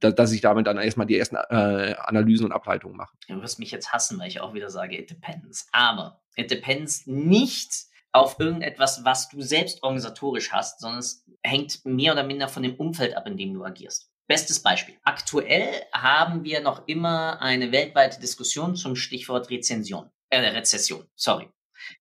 [0.00, 3.14] dass, dass ich damit dann erstmal die ersten äh, Analysen und Ableitungen mache.
[3.28, 5.68] Du wirst mich jetzt hassen, weil ich auch wieder sage, it depends.
[5.72, 12.12] Aber it depends nicht auf irgendetwas, was du selbst organisatorisch hast, sondern es hängt mehr
[12.12, 14.10] oder minder von dem Umfeld ab, in dem du agierst.
[14.26, 14.96] Bestes Beispiel.
[15.04, 20.10] Aktuell haben wir noch immer eine weltweite Diskussion zum Stichwort Rezension.
[20.30, 21.48] Äh, Rezession, sorry.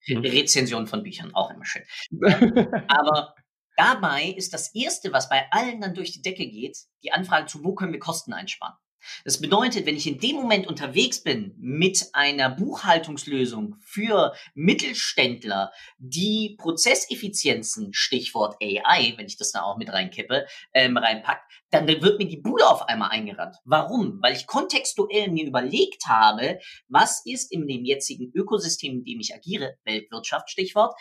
[0.08, 0.19] Mhm.
[0.19, 1.84] Rezension von Büchern, auch immer schön.
[2.88, 3.36] Aber
[3.77, 7.63] Dabei ist das Erste, was bei allen dann durch die Decke geht, die Anfrage zu,
[7.63, 8.75] wo können wir Kosten einsparen.
[9.23, 16.55] Das bedeutet, wenn ich in dem Moment unterwegs bin mit einer Buchhaltungslösung für Mittelständler, die
[16.57, 22.27] Prozesseffizienzen, Stichwort AI, wenn ich das da auch mit reinkippe, ähm, reinpack, dann wird mir
[22.27, 23.57] die Bude auf einmal eingerannt.
[23.65, 24.19] Warum?
[24.21, 29.33] Weil ich kontextuell mir überlegt habe, was ist in dem jetzigen Ökosystem, in dem ich
[29.33, 30.95] agiere, Weltwirtschaft, Stichwort,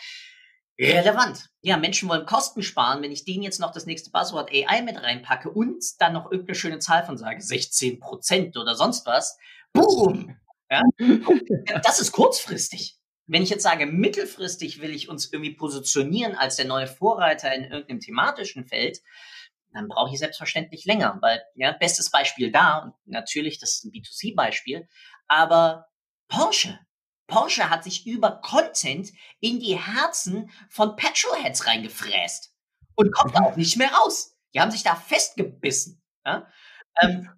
[0.79, 1.49] relevant.
[1.61, 3.01] Ja, Menschen wollen Kosten sparen.
[3.01, 6.55] Wenn ich denen jetzt noch das nächste Buzzword AI mit reinpacke und dann noch irgendeine
[6.55, 9.37] schöne Zahl von sage, 16 Prozent oder sonst was,
[9.73, 10.37] boom!
[10.69, 10.81] Ja?
[11.83, 12.97] Das ist kurzfristig.
[13.27, 17.63] Wenn ich jetzt sage, mittelfristig will ich uns irgendwie positionieren als der neue Vorreiter in
[17.63, 18.99] irgendeinem thematischen Feld,
[19.73, 24.87] dann brauche ich selbstverständlich länger, weil, ja, bestes Beispiel da, natürlich, das ist ein B2C-Beispiel,
[25.27, 25.87] aber
[26.27, 26.79] Porsche,
[27.27, 32.53] Porsche hat sich über Content in die Herzen von Petrolheads reingefräst
[32.95, 33.45] und kommt mhm.
[33.45, 34.35] auch nicht mehr raus.
[34.53, 36.01] Die haben sich da festgebissen.
[36.25, 36.47] Ja?
[37.01, 37.29] Ähm,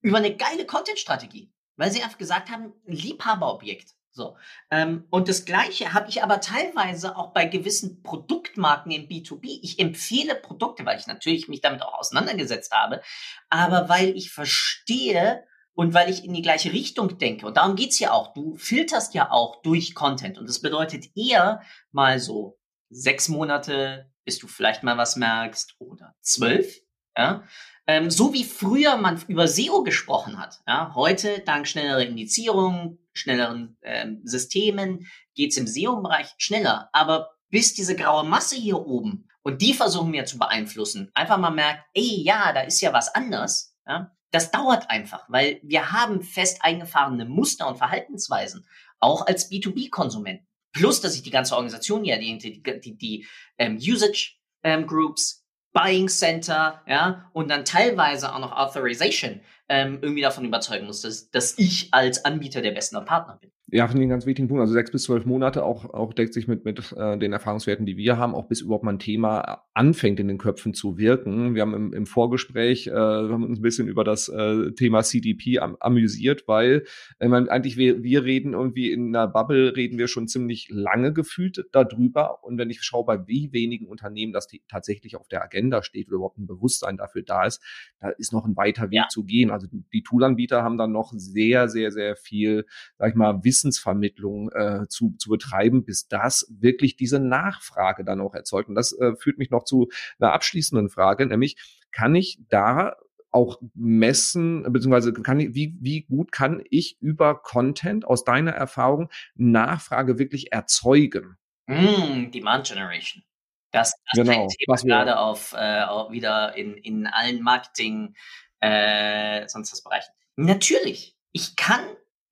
[0.00, 3.96] über eine geile Content-Strategie, weil sie einfach gesagt haben, Liebhaberobjekt.
[4.16, 4.36] So.
[4.70, 9.60] Ähm, und das Gleiche habe ich aber teilweise auch bei gewissen Produktmarken im B2B.
[9.62, 13.02] Ich empfehle Produkte, weil ich natürlich mich damit auch auseinandergesetzt habe,
[13.50, 15.44] aber weil ich verstehe,
[15.76, 17.46] und weil ich in die gleiche Richtung denke.
[17.46, 18.32] Und darum geht's ja auch.
[18.32, 20.38] Du filterst ja auch durch Content.
[20.38, 21.60] Und das bedeutet eher
[21.92, 22.58] mal so
[22.88, 26.80] sechs Monate, bis du vielleicht mal was merkst, oder zwölf.
[27.16, 27.44] Ja?
[27.86, 30.60] Ähm, so wie früher man über SEO gesprochen hat.
[30.66, 30.94] Ja?
[30.94, 36.88] Heute, dank schnellerer Indizierung, schnelleren ähm, Systemen, geht's im SEO-Bereich schneller.
[36.94, 41.50] Aber bis diese graue Masse hier oben, und die versuchen wir zu beeinflussen, einfach mal
[41.50, 46.22] merkt, ey, ja, da ist ja was anders, ja, das dauert einfach, weil wir haben
[46.22, 48.66] fest eingefahrene Muster und Verhaltensweisen,
[48.98, 50.42] auch als B2B-Konsument.
[50.72, 53.26] Plus, dass sich die ganze Organisation ja, die, die, die, die
[53.58, 60.22] ähm, Usage ähm, Groups, Buying Center, ja, und dann teilweise auch noch Authorization ähm, irgendwie
[60.22, 63.52] davon überzeugen muss, dass, dass ich als Anbieter der beste Partner bin.
[63.68, 64.60] Ja, finde ich einen ganz wichtigen Punkt.
[64.60, 67.96] Also sechs bis zwölf Monate auch, auch deckt sich mit, mit äh, den Erfahrungswerten, die
[67.96, 71.56] wir haben, auch bis überhaupt mal ein Thema anfängt in den Köpfen zu wirken.
[71.56, 75.58] Wir haben im, im Vorgespräch, äh, haben uns ein bisschen über das äh, Thema CDP
[75.58, 76.84] am, amüsiert, weil
[77.18, 81.12] äh, man, eigentlich wir, wir reden irgendwie in einer Bubble, reden wir schon ziemlich lange
[81.12, 82.44] gefühlt darüber.
[82.44, 86.18] Und wenn ich schaue, bei wie wenigen Unternehmen das tatsächlich auf der Agenda steht oder
[86.18, 87.60] überhaupt ein Bewusstsein dafür da ist,
[87.98, 89.08] da ist noch ein weiter Weg ja.
[89.08, 89.50] zu gehen.
[89.50, 92.64] Also die Toolanbieter haben dann noch sehr, sehr, sehr viel,
[92.96, 98.20] sag ich mal, Wissen Wissensvermittlung äh, zu, zu betreiben, bis das wirklich diese Nachfrage dann
[98.20, 98.68] auch erzeugt.
[98.68, 99.88] Und das äh, führt mich noch zu
[100.18, 101.56] einer abschließenden Frage, nämlich
[101.90, 102.96] kann ich da
[103.30, 109.10] auch messen, beziehungsweise kann ich, wie, wie gut kann ich über Content aus deiner Erfahrung
[109.34, 111.36] Nachfrage wirklich erzeugen?
[111.66, 113.24] Mm, Demand Generation.
[113.72, 118.14] Das, das genau, Thema gerade auf, äh, auch wieder in, in allen Marketing,
[118.60, 120.12] äh, sonst was Bereichen.
[120.36, 121.84] Natürlich, ich kann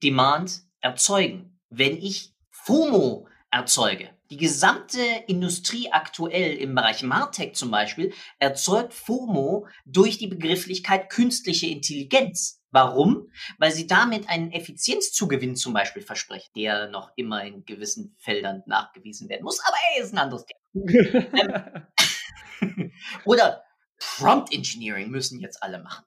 [0.03, 4.11] Demand erzeugen, wenn ich FOMO erzeuge.
[4.31, 11.66] Die gesamte Industrie aktuell im Bereich Martech zum Beispiel erzeugt FOMO durch die Begrifflichkeit künstliche
[11.66, 12.61] Intelligenz.
[12.70, 13.31] Warum?
[13.59, 19.29] Weil sie damit einen Effizienzzugewinn zum Beispiel versprechen, der noch immer in gewissen Feldern nachgewiesen
[19.29, 19.61] werden muss.
[19.61, 21.88] Aber ey, ist ein anderes Thema.
[22.61, 22.92] ähm,
[23.25, 23.62] oder
[23.99, 26.05] Prompt Engineering müssen jetzt alle machen.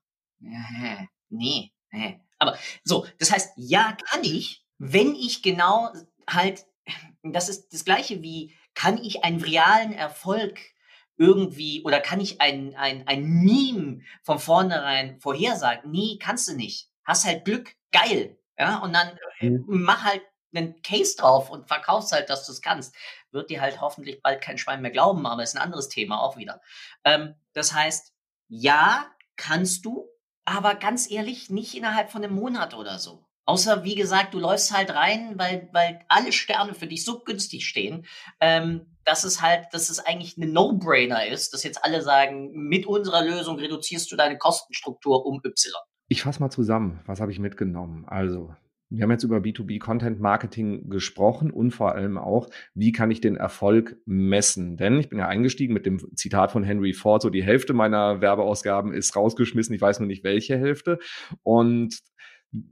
[1.29, 2.21] Nee, nee.
[2.39, 5.91] Aber so, das heißt, ja, kann ich, wenn ich genau
[6.29, 6.65] halt,
[7.23, 10.59] das ist das gleiche wie, kann ich einen realen Erfolg
[11.17, 15.89] irgendwie oder kann ich ein, ein, ein Meme von vornherein vorhersagen?
[15.89, 16.89] Nee, kannst du nicht.
[17.03, 18.37] Hast halt Glück, geil.
[18.57, 19.63] Ja, und dann mhm.
[19.67, 20.21] mach halt
[20.53, 22.95] einen Case drauf und verkaufst halt, dass du es kannst.
[23.31, 26.37] Wird dir halt hoffentlich bald kein Schwein mehr glauben, aber ist ein anderes Thema auch
[26.37, 26.61] wieder.
[27.03, 28.13] Ähm, das heißt,
[28.47, 30.07] ja, kannst du,
[30.45, 33.26] aber ganz ehrlich, nicht innerhalb von einem Monat oder so.
[33.47, 37.65] Außer, wie gesagt, du läufst halt rein, weil, weil alle Sterne für dich so günstig
[37.65, 38.05] stehen,
[38.41, 42.85] ähm, dass es halt, dass es eigentlich eine No-Brainer ist, dass jetzt alle sagen, mit
[42.85, 45.55] unserer Lösung reduzierst du deine Kostenstruktur um Y.
[46.09, 48.03] Ich fasse mal zusammen, was habe ich mitgenommen?
[48.05, 48.53] Also,
[48.89, 53.21] wir haben jetzt über B2B Content Marketing gesprochen und vor allem auch, wie kann ich
[53.21, 54.75] den Erfolg messen?
[54.75, 58.19] Denn ich bin ja eingestiegen mit dem Zitat von Henry Ford, so die Hälfte meiner
[58.19, 60.99] Werbeausgaben ist rausgeschmissen, ich weiß nur nicht welche Hälfte.
[61.43, 61.97] Und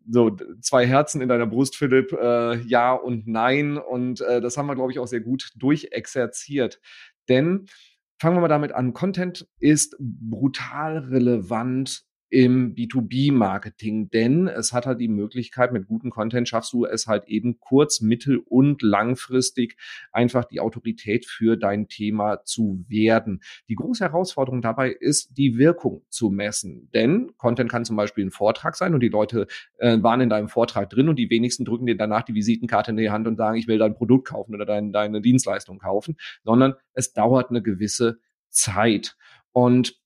[0.10, 3.78] so zwei Herzen in deiner Brust, Philipp, äh, ja und nein.
[3.78, 6.80] Und äh, das haben wir, glaube ich, auch sehr gut durchexerziert.
[7.30, 7.66] Denn
[8.20, 8.94] fangen wir mal damit an.
[8.94, 16.50] Content ist brutal relevant im B2B-Marketing, denn es hat halt die Möglichkeit, mit gutem Content
[16.50, 19.78] schaffst du es halt eben kurz-, mittel- und langfristig
[20.12, 23.42] einfach die Autorität für dein Thema zu werden.
[23.70, 28.32] Die große Herausforderung dabei ist, die Wirkung zu messen, denn Content kann zum Beispiel ein
[28.32, 29.48] Vortrag sein und die Leute
[29.78, 32.98] äh, waren in deinem Vortrag drin und die wenigsten drücken dir danach die Visitenkarte in
[32.98, 36.74] die Hand und sagen, ich will dein Produkt kaufen oder dein, deine Dienstleistung kaufen, sondern
[36.94, 38.20] es dauert eine gewisse
[38.50, 39.16] Zeit.
[39.52, 40.00] Und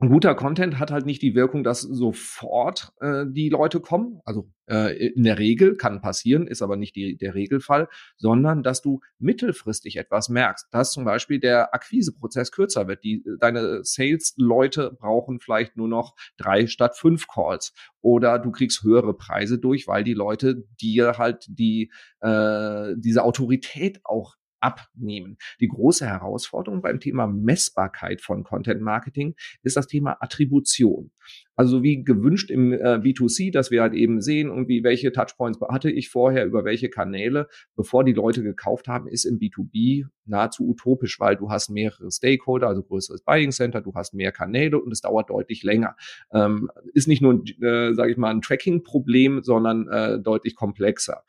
[0.00, 4.20] ein guter Content hat halt nicht die Wirkung, dass sofort äh, die Leute kommen.
[4.24, 8.80] Also äh, in der Regel kann passieren, ist aber nicht die, der Regelfall, sondern dass
[8.80, 13.02] du mittelfristig etwas merkst, dass zum Beispiel der Akquiseprozess kürzer wird.
[13.02, 19.14] Die, deine Sales-Leute brauchen vielleicht nur noch drei statt fünf Calls oder du kriegst höhere
[19.14, 21.90] Preise durch, weil die Leute dir halt die
[22.20, 25.36] äh, diese Autorität auch abnehmen.
[25.60, 31.10] Die große Herausforderung beim Thema Messbarkeit von Content Marketing ist das Thema Attribution.
[31.56, 35.90] Also wie gewünscht im äh, B2C, dass wir halt eben sehen, irgendwie welche Touchpoints hatte
[35.90, 41.18] ich vorher über welche Kanäle, bevor die Leute gekauft haben, ist im B2B nahezu utopisch,
[41.18, 45.00] weil du hast mehrere Stakeholder, also größeres Buying Center, du hast mehr Kanäle und es
[45.00, 45.96] dauert deutlich länger.
[46.32, 51.24] Ähm, ist nicht nur, äh, sage ich mal, ein Tracking-Problem, sondern äh, deutlich komplexer.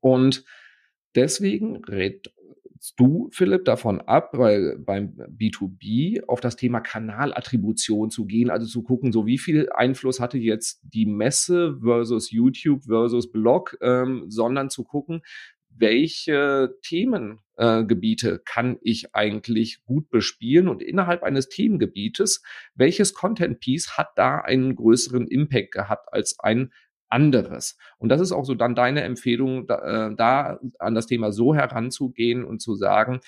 [0.00, 0.44] Und
[1.14, 2.30] Deswegen rätst
[2.96, 8.82] du, Philipp, davon ab, weil beim B2B auf das Thema Kanalattribution zu gehen, also zu
[8.82, 14.70] gucken, so wie viel Einfluss hatte jetzt die Messe versus YouTube versus Blog, ähm, sondern
[14.70, 15.22] zu gucken,
[15.76, 22.42] welche Themengebiete äh, kann ich eigentlich gut bespielen und innerhalb eines Themengebietes,
[22.74, 26.72] welches Content Piece hat da einen größeren Impact gehabt als ein
[27.14, 27.78] anderes.
[27.98, 31.54] Und das ist auch so dann deine Empfehlung, da, äh, da an das Thema so
[31.54, 33.20] heranzugehen und zu sagen,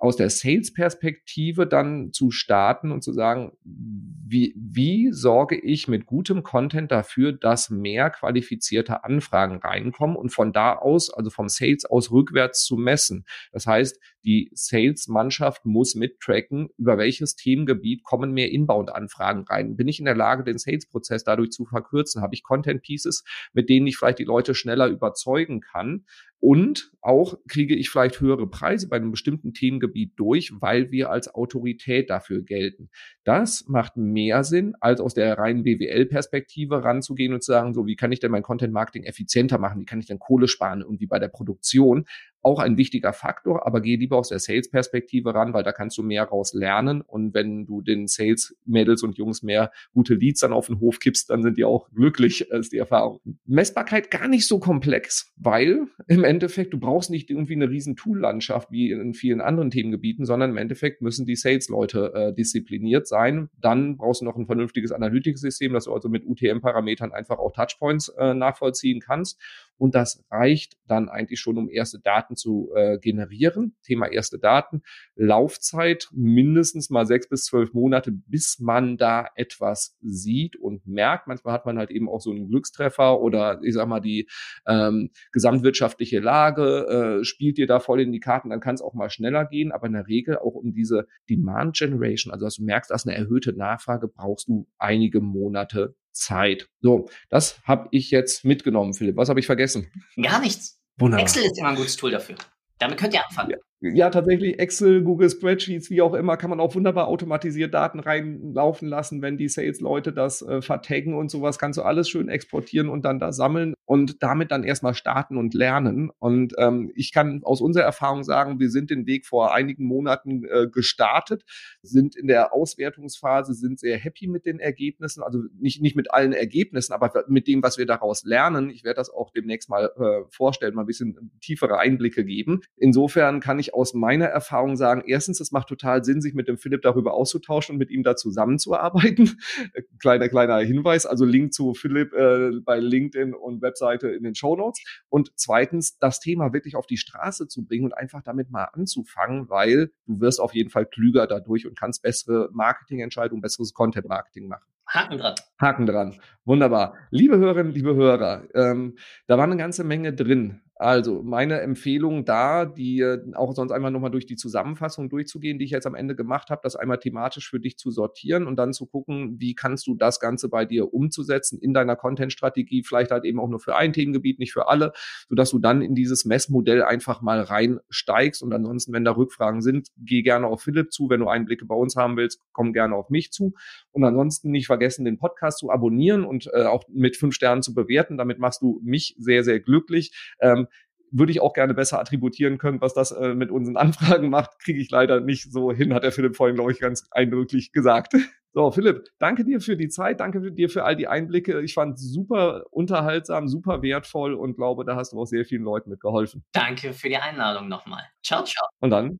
[0.00, 6.44] aus der Sales-Perspektive dann zu starten und zu sagen, wie, wie sorge ich mit gutem
[6.44, 12.12] Content dafür, dass mehr qualifizierte Anfragen reinkommen und von da aus, also vom Sales aus
[12.12, 13.24] rückwärts zu messen.
[13.50, 13.98] Das heißt,
[14.28, 19.74] die Sales-Mannschaft muss mittracken, über welches Themengebiet kommen mehr Inbound-Anfragen rein.
[19.74, 22.20] Bin ich in der Lage, den Sales-Prozess dadurch zu verkürzen?
[22.20, 23.24] Habe ich Content-Pieces,
[23.54, 26.04] mit denen ich vielleicht die Leute schneller überzeugen kann?
[26.40, 31.34] Und auch kriege ich vielleicht höhere Preise bei einem bestimmten Themengebiet durch, weil wir als
[31.34, 32.90] Autorität dafür gelten.
[33.24, 37.96] Das macht mehr Sinn, als aus der reinen BWL-Perspektive ranzugehen und zu sagen, so, wie
[37.96, 39.80] kann ich denn mein Content-Marketing effizienter machen?
[39.80, 40.84] Wie kann ich denn Kohle sparen?
[40.84, 42.04] Und wie bei der Produktion
[42.42, 46.02] auch ein wichtiger Faktor, aber geh lieber aus der Sales-Perspektive ran, weil da kannst du
[46.02, 47.00] mehr raus lernen.
[47.00, 51.30] Und wenn du den Sales-Mädels und Jungs mehr gute Leads dann auf den Hof kippst,
[51.30, 53.20] dann sind die auch glücklich, ist die Erfahrung.
[53.46, 58.70] Messbarkeit gar nicht so komplex, weil im Endeffekt, du brauchst nicht irgendwie eine riesen Tool-Landschaft
[58.70, 63.48] wie in vielen anderen Themengebieten, sondern im Endeffekt müssen die Sales-Leute äh, diszipliniert sein.
[63.58, 68.08] Dann brauchst du noch ein vernünftiges Analytics-System, dass du also mit UTM-Parametern einfach auch Touchpoints
[68.18, 69.40] äh, nachvollziehen kannst.
[69.78, 73.76] Und das reicht dann eigentlich schon, um erste Daten zu äh, generieren.
[73.82, 74.82] Thema erste Daten.
[75.14, 81.28] Laufzeit mindestens mal sechs bis zwölf Monate, bis man da etwas sieht und merkt.
[81.28, 84.28] Manchmal hat man halt eben auch so einen Glückstreffer oder ich sag mal die
[84.66, 88.50] ähm, gesamtwirtschaftliche Lage äh, spielt dir da voll in die Karten.
[88.50, 89.72] Dann kann es auch mal schneller gehen.
[89.72, 93.16] Aber in der Regel auch um diese Demand Generation, also dass du merkst, dass eine
[93.16, 96.68] erhöhte Nachfrage brauchst du einige Monate Zeit.
[96.80, 99.16] So, das habe ich jetzt mitgenommen, Philipp.
[99.16, 99.90] Was habe ich vergessen?
[100.20, 100.80] Gar nichts.
[100.98, 101.22] Wunderbar.
[101.22, 102.36] Excel ist immer ein gutes Tool dafür.
[102.78, 103.50] Damit könnt ihr anfangen.
[103.50, 103.56] Ja.
[103.80, 108.88] Ja, tatsächlich Excel, Google Spreadsheets, wie auch immer, kann man auch wunderbar automatisiert Daten reinlaufen
[108.88, 113.04] lassen, wenn die Sales-Leute das äh, vertaggen und sowas, kannst du alles schön exportieren und
[113.04, 116.10] dann da sammeln und damit dann erstmal starten und lernen.
[116.18, 120.44] Und ähm, ich kann aus unserer Erfahrung sagen, wir sind den Weg vor einigen Monaten
[120.44, 121.44] äh, gestartet,
[121.80, 126.32] sind in der Auswertungsphase, sind sehr happy mit den Ergebnissen, also nicht, nicht mit allen
[126.32, 128.70] Ergebnissen, aber mit dem, was wir daraus lernen.
[128.70, 132.62] Ich werde das auch demnächst mal äh, vorstellen, mal ein bisschen tiefere Einblicke geben.
[132.76, 136.48] Insofern kann ich ich aus meiner Erfahrung sagen, erstens, es macht total Sinn, sich mit
[136.48, 139.38] dem Philipp darüber auszutauschen und mit ihm da zusammenzuarbeiten.
[140.00, 144.56] kleiner, kleiner Hinweis, also Link zu Philipp äh, bei LinkedIn und Webseite in den Show
[144.56, 144.82] Notes.
[145.08, 149.48] Und zweitens, das Thema wirklich auf die Straße zu bringen und einfach damit mal anzufangen,
[149.48, 154.64] weil du wirst auf jeden Fall klüger dadurch und kannst bessere Marketingentscheidungen, besseres Content-Marketing machen.
[154.88, 155.34] Haken dran.
[155.60, 156.20] Haken dran.
[156.46, 156.94] Wunderbar.
[157.10, 158.96] Liebe Hörerinnen, liebe Hörer, ähm,
[159.26, 160.62] da war eine ganze Menge drin.
[160.80, 165.64] Also meine Empfehlung da, die äh, auch sonst einmal nochmal durch die Zusammenfassung durchzugehen, die
[165.64, 168.72] ich jetzt am Ende gemacht habe, das einmal thematisch für dich zu sortieren und dann
[168.72, 173.24] zu gucken, wie kannst du das Ganze bei dir umzusetzen in deiner Content-Strategie, vielleicht halt
[173.24, 174.92] eben auch nur für ein Themengebiet, nicht für alle,
[175.28, 179.88] sodass du dann in dieses Messmodell einfach mal reinsteigst und ansonsten, wenn da Rückfragen sind,
[179.96, 181.10] geh gerne auf Philipp zu.
[181.10, 183.54] Wenn du Einblicke bei uns haben willst, komm gerne auf mich zu.
[183.90, 187.74] Und ansonsten nicht vergessen, den Podcast zu abonnieren und äh, auch mit fünf Sternen zu
[187.74, 188.16] bewerten.
[188.16, 190.12] Damit machst du mich sehr, sehr glücklich.
[190.40, 190.67] Ähm,
[191.10, 194.80] würde ich auch gerne besser attributieren können, was das äh, mit unseren Anfragen macht, kriege
[194.80, 198.14] ich leider nicht so hin, hat der Philipp vorhin, glaube ich, ganz eindrücklich gesagt.
[198.54, 201.60] So, Philipp, danke dir für die Zeit, danke dir für all die Einblicke.
[201.60, 205.90] Ich fand super unterhaltsam, super wertvoll und glaube, da hast du auch sehr vielen Leuten
[205.90, 206.42] mitgeholfen.
[206.52, 208.04] Danke für die Einladung nochmal.
[208.24, 208.66] Ciao, ciao.
[208.80, 209.18] Und dann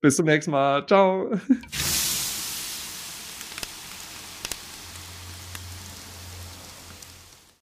[0.00, 0.86] bis zum nächsten Mal.
[0.86, 1.28] Ciao.